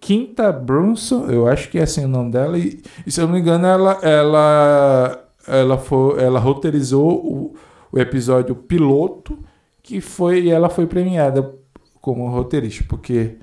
Quinta 0.00 0.50
Brunson, 0.52 1.26
eu 1.26 1.46
acho 1.46 1.70
que 1.70 1.78
é 1.78 1.82
assim 1.82 2.04
o 2.04 2.08
nome 2.08 2.30
dela, 2.32 2.58
e, 2.58 2.82
e 3.06 3.10
se 3.10 3.20
eu 3.20 3.26
não 3.26 3.34
me 3.34 3.40
engano 3.40 3.66
ela, 3.66 3.92
ela, 4.02 5.24
ela, 5.46 5.78
foi, 5.78 6.22
ela 6.22 6.40
roteirizou 6.40 7.10
o, 7.12 7.54
o 7.92 7.98
episódio 7.98 8.54
piloto 8.54 9.38
que 9.82 10.00
foi 10.00 10.48
ela 10.48 10.68
foi 10.68 10.86
premiada 10.86 11.54
como 12.00 12.28
roteirista, 12.28 12.84
porque 12.88 13.36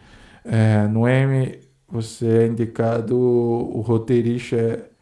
é, 0.43 0.87
no 0.87 1.07
M 1.07 1.59
você 1.87 2.27
é 2.27 2.47
indicado 2.47 3.17
o 3.17 3.81
roteirista 3.81 4.55
é 4.55 4.93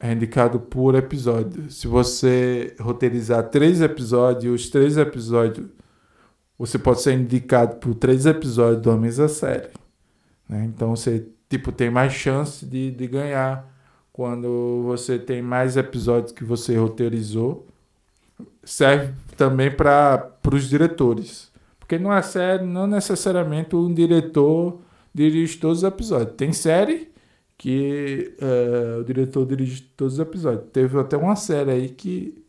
é 0.00 0.12
indicado 0.12 0.58
por 0.58 0.94
episódio. 0.94 1.70
Se 1.70 1.86
você 1.86 2.74
roteirizar 2.80 3.50
três 3.50 3.82
episódios, 3.82 4.62
os 4.62 4.70
três 4.70 4.96
episódios, 4.96 5.68
você 6.60 6.78
pode 6.78 7.00
ser 7.00 7.14
indicado 7.14 7.76
por 7.76 7.94
três 7.94 8.26
episódios 8.26 8.82
da 8.82 8.94
mesma 8.94 9.28
série. 9.28 9.70
Né? 10.46 10.66
Então 10.66 10.94
você 10.94 11.26
tipo 11.48 11.72
tem 11.72 11.88
mais 11.88 12.12
chance 12.12 12.66
de, 12.66 12.90
de 12.90 13.06
ganhar 13.06 13.66
quando 14.12 14.82
você 14.84 15.18
tem 15.18 15.40
mais 15.40 15.78
episódios 15.78 16.32
que 16.32 16.44
você 16.44 16.76
roteirizou. 16.76 17.66
Serve 18.62 19.14
também 19.38 19.70
para 19.70 20.34
os 20.52 20.68
diretores. 20.68 21.50
Porque 21.78 21.98
numa 21.98 22.20
série, 22.20 22.66
não 22.66 22.86
necessariamente 22.86 23.74
um 23.74 23.92
diretor 23.92 24.82
dirige 25.14 25.56
todos 25.56 25.78
os 25.78 25.84
episódios. 25.84 26.36
Tem 26.36 26.52
série 26.52 27.10
que 27.56 28.34
uh, 28.38 29.00
o 29.00 29.04
diretor 29.04 29.46
dirige 29.46 29.80
todos 29.96 30.14
os 30.14 30.20
episódios. 30.20 30.64
Teve 30.74 31.00
até 31.00 31.16
uma 31.16 31.36
série 31.36 31.70
aí 31.70 31.88
que, 31.88 32.44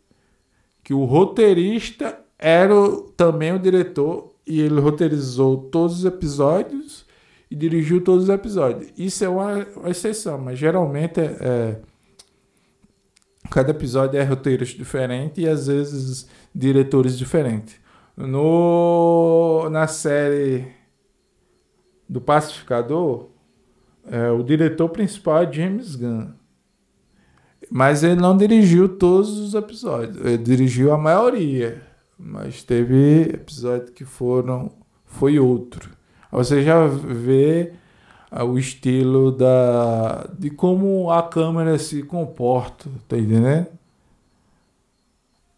que 0.83 0.93
o 0.93 1.05
roteirista 1.05 2.20
era 2.41 2.73
também 3.15 3.53
o 3.53 3.59
diretor 3.59 4.33
e 4.47 4.59
ele 4.59 4.79
roteirizou 4.79 5.69
todos 5.69 5.99
os 5.99 6.05
episódios 6.05 7.05
e 7.49 7.55
dirigiu 7.55 8.01
todos 8.01 8.23
os 8.23 8.29
episódios. 8.29 8.91
Isso 8.97 9.23
é 9.23 9.29
uma, 9.29 9.67
exceção, 9.85 10.39
mas 10.39 10.57
geralmente 10.57 11.19
é, 11.19 11.37
é, 11.39 11.81
cada 13.51 13.69
episódio 13.69 14.19
é 14.19 14.23
roteirista 14.23 14.75
diferente 14.75 15.41
e 15.41 15.47
às 15.47 15.67
vezes 15.67 16.27
diretores 16.53 17.15
diferentes. 17.15 17.79
No, 18.17 19.69
na 19.69 19.85
série 19.85 20.67
do 22.09 22.19
Pacificador, 22.19 23.27
é, 24.09 24.31
o 24.31 24.41
diretor 24.41 24.89
principal 24.89 25.43
é 25.43 25.53
James 25.53 25.95
Gunn. 25.95 26.31
Mas 27.69 28.03
ele 28.03 28.15
não 28.15 28.35
dirigiu 28.35 28.89
todos 28.89 29.37
os 29.37 29.53
episódios. 29.53 30.17
Ele 30.25 30.37
dirigiu 30.39 30.91
a 30.91 30.97
maioria. 30.97 31.90
Mas 32.23 32.63
teve 32.63 33.23
episódios 33.33 33.89
que 33.89 34.05
foram. 34.05 34.71
Foi 35.05 35.39
outro. 35.39 35.89
Você 36.31 36.63
já 36.63 36.85
vê 36.85 37.73
ah, 38.29 38.45
o 38.45 38.57
estilo 38.57 39.31
da 39.31 40.29
de 40.37 40.51
como 40.51 41.09
a 41.11 41.23
câmera 41.23 41.77
se 41.79 42.03
comporta, 42.03 42.89
tá 43.07 43.17
entendendo? 43.17 43.67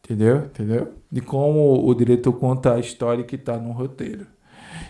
Entendeu? 0.04 0.38
Entendeu? 0.38 0.94
De 1.12 1.22
como 1.22 1.86
o 1.86 1.94
diretor 1.94 2.34
conta 2.34 2.74
a 2.74 2.80
história 2.80 3.24
que 3.24 3.38
tá 3.38 3.58
no 3.58 3.72
roteiro. 3.72 4.26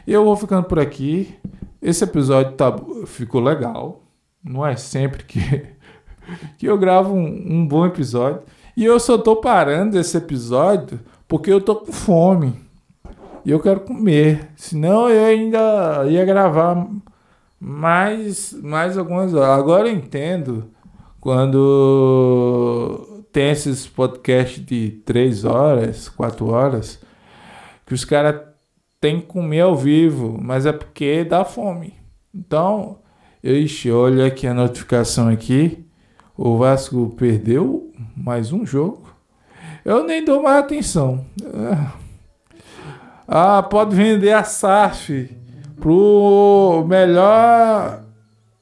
Eu 0.08 0.24
vou 0.24 0.38
ficando 0.38 0.66
por 0.66 0.80
aqui. 0.80 1.36
Esse 1.82 2.04
episódio 2.04 2.54
tá, 2.54 2.74
ficou 3.06 3.42
legal. 3.42 4.04
Não 4.44 4.66
é 4.66 4.76
sempre 4.76 5.24
que, 5.24 5.40
que 6.58 6.68
eu 6.68 6.78
gravo 6.78 7.14
um, 7.14 7.26
um 7.26 7.68
bom 7.68 7.86
episódio. 7.86 8.44
E 8.78 8.86
eu 8.86 9.00
só 9.00 9.18
tô 9.18 9.36
parando 9.38 10.00
esse 10.00 10.16
episódio 10.18 11.00
porque 11.34 11.52
eu 11.52 11.60
tô 11.60 11.78
com 11.78 11.92
fome. 11.92 12.54
E 13.44 13.50
eu 13.50 13.60
quero 13.60 13.80
comer. 13.80 14.52
Senão 14.56 15.10
eu 15.10 15.26
ainda 15.26 16.06
ia 16.08 16.24
gravar 16.24 16.88
mais, 17.60 18.54
mais 18.62 19.00
algumas 19.00 19.34
horas. 19.34 19.58
Agora 19.58 19.90
eu 19.90 19.96
entendo 19.96 20.70
quando 21.20 23.26
tem 23.32 23.50
esses 23.50 23.88
podcasts 23.88 24.64
de 24.64 25.02
3 25.04 25.44
horas, 25.44 26.08
4 26.08 26.48
horas, 26.48 27.02
que 27.84 27.96
os 27.96 28.06
caras 28.06 28.40
tem 29.02 29.20
que 29.20 29.26
comer 29.26 29.62
ao 29.62 29.76
vivo, 29.76 30.38
mas 30.40 30.68
é 30.68 30.72
porque 30.72 31.24
dá 31.24 31.44
fome. 31.44 31.96
Então, 32.32 33.00
ixi, 33.44 33.90
olha 33.90 34.28
aqui 34.28 34.46
a 34.46 34.54
notificação 34.54 35.30
aqui. 35.30 35.84
O 36.38 36.60
Vasco 36.60 37.12
perdeu 37.18 37.92
mais 38.16 38.54
um 38.54 38.64
jogo. 38.64 39.13
Eu 39.86 40.06
nem 40.06 40.24
dou 40.24 40.42
mais 40.42 40.64
atenção. 40.64 41.26
Ah, 43.28 43.64
pode 43.64 43.96
vender 43.96 44.32
a 44.32 44.44
SAF 44.44 45.30
pro 45.80 46.86
melhor 46.88 48.02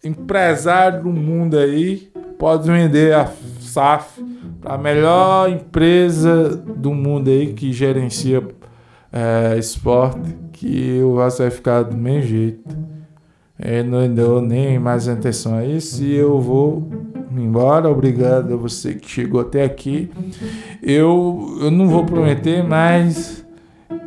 empresário 0.03 1.03
do 1.03 1.09
mundo 1.09 1.57
aí. 1.57 2.11
Pode 2.39 2.69
vender 2.69 3.13
a 3.13 3.31
SAF 3.59 4.23
para 4.59 4.75
a 4.75 4.77
melhor 4.77 5.49
empresa 5.49 6.49
do 6.49 6.93
mundo 6.93 7.29
aí 7.29 7.53
que 7.53 7.71
gerencia 7.71 8.43
é, 9.13 9.57
esporte 9.57 10.35
que 10.53 11.01
o 11.03 11.15
Vasco 11.15 11.43
vai 11.43 11.51
ficar 11.51 11.83
do 11.83 11.95
mesmo 11.95 12.27
jeito. 12.27 12.77
Ele 13.59 13.89
não 13.89 14.11
deu 14.11 14.41
nem 14.41 14.79
mais 14.79 15.07
atenção 15.07 15.55
a 15.55 15.65
isso 15.65 16.03
e 16.03 16.15
eu 16.15 16.39
vou 16.39 16.89
embora. 17.37 17.89
Obrigado 17.89 18.53
a 18.53 18.57
você 18.57 18.95
que 18.95 19.09
chegou 19.09 19.41
até 19.41 19.63
aqui. 19.63 20.09
Eu, 20.81 21.57
eu 21.61 21.71
não 21.71 21.87
vou 21.87 22.05
prometer, 22.05 22.63
mas 22.63 23.45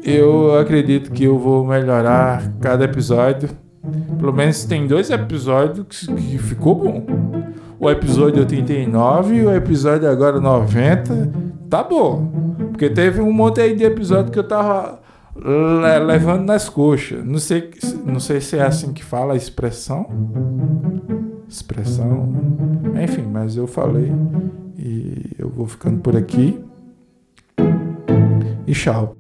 eu 0.03 0.59
acredito 0.59 1.11
que 1.11 1.25
eu 1.25 1.39
vou 1.39 1.67
melhorar 1.67 2.53
cada 2.61 2.85
episódio. 2.85 3.49
Pelo 4.19 4.33
menos 4.33 4.65
tem 4.65 4.87
dois 4.87 5.11
episódios 5.11 5.87
que, 5.89 6.15
que 6.15 6.39
ficou 6.39 6.75
bom. 6.75 7.07
O 7.79 7.91
episódio 7.91 8.41
89 8.41 9.35
e 9.35 9.45
o 9.45 9.55
episódio 9.55 10.09
agora 10.09 10.41
90 10.41 11.31
tá 11.69 11.83
bom. 11.83 12.55
Porque 12.71 12.89
teve 12.89 13.21
um 13.21 13.33
monte 13.33 13.61
aí 13.61 13.75
de 13.75 13.85
episódio 13.85 14.33
que 14.33 14.39
eu 14.39 14.49
tava 14.49 15.01
levando 16.07 16.45
nas 16.45 16.69
coxas. 16.69 17.25
Não 17.25 17.39
sei, 17.39 17.71
não 18.05 18.21
sei 18.21 18.41
se 18.41 18.57
é 18.57 18.63
assim 18.63 18.93
que 18.93 19.05
fala 19.05 19.35
a 19.35 19.37
expressão. 19.37 20.07
Expressão. 21.55 22.33
Enfim, 23.01 23.23
mas 23.31 23.57
eu 23.57 23.69
falei. 23.69 24.11
E 24.77 25.37
eu 25.39 25.49
vou 25.49 25.69
ficando 25.69 26.01
por 26.01 26.17
aqui. 26.17 26.61
E 28.67 28.73
tchau. 28.73 29.17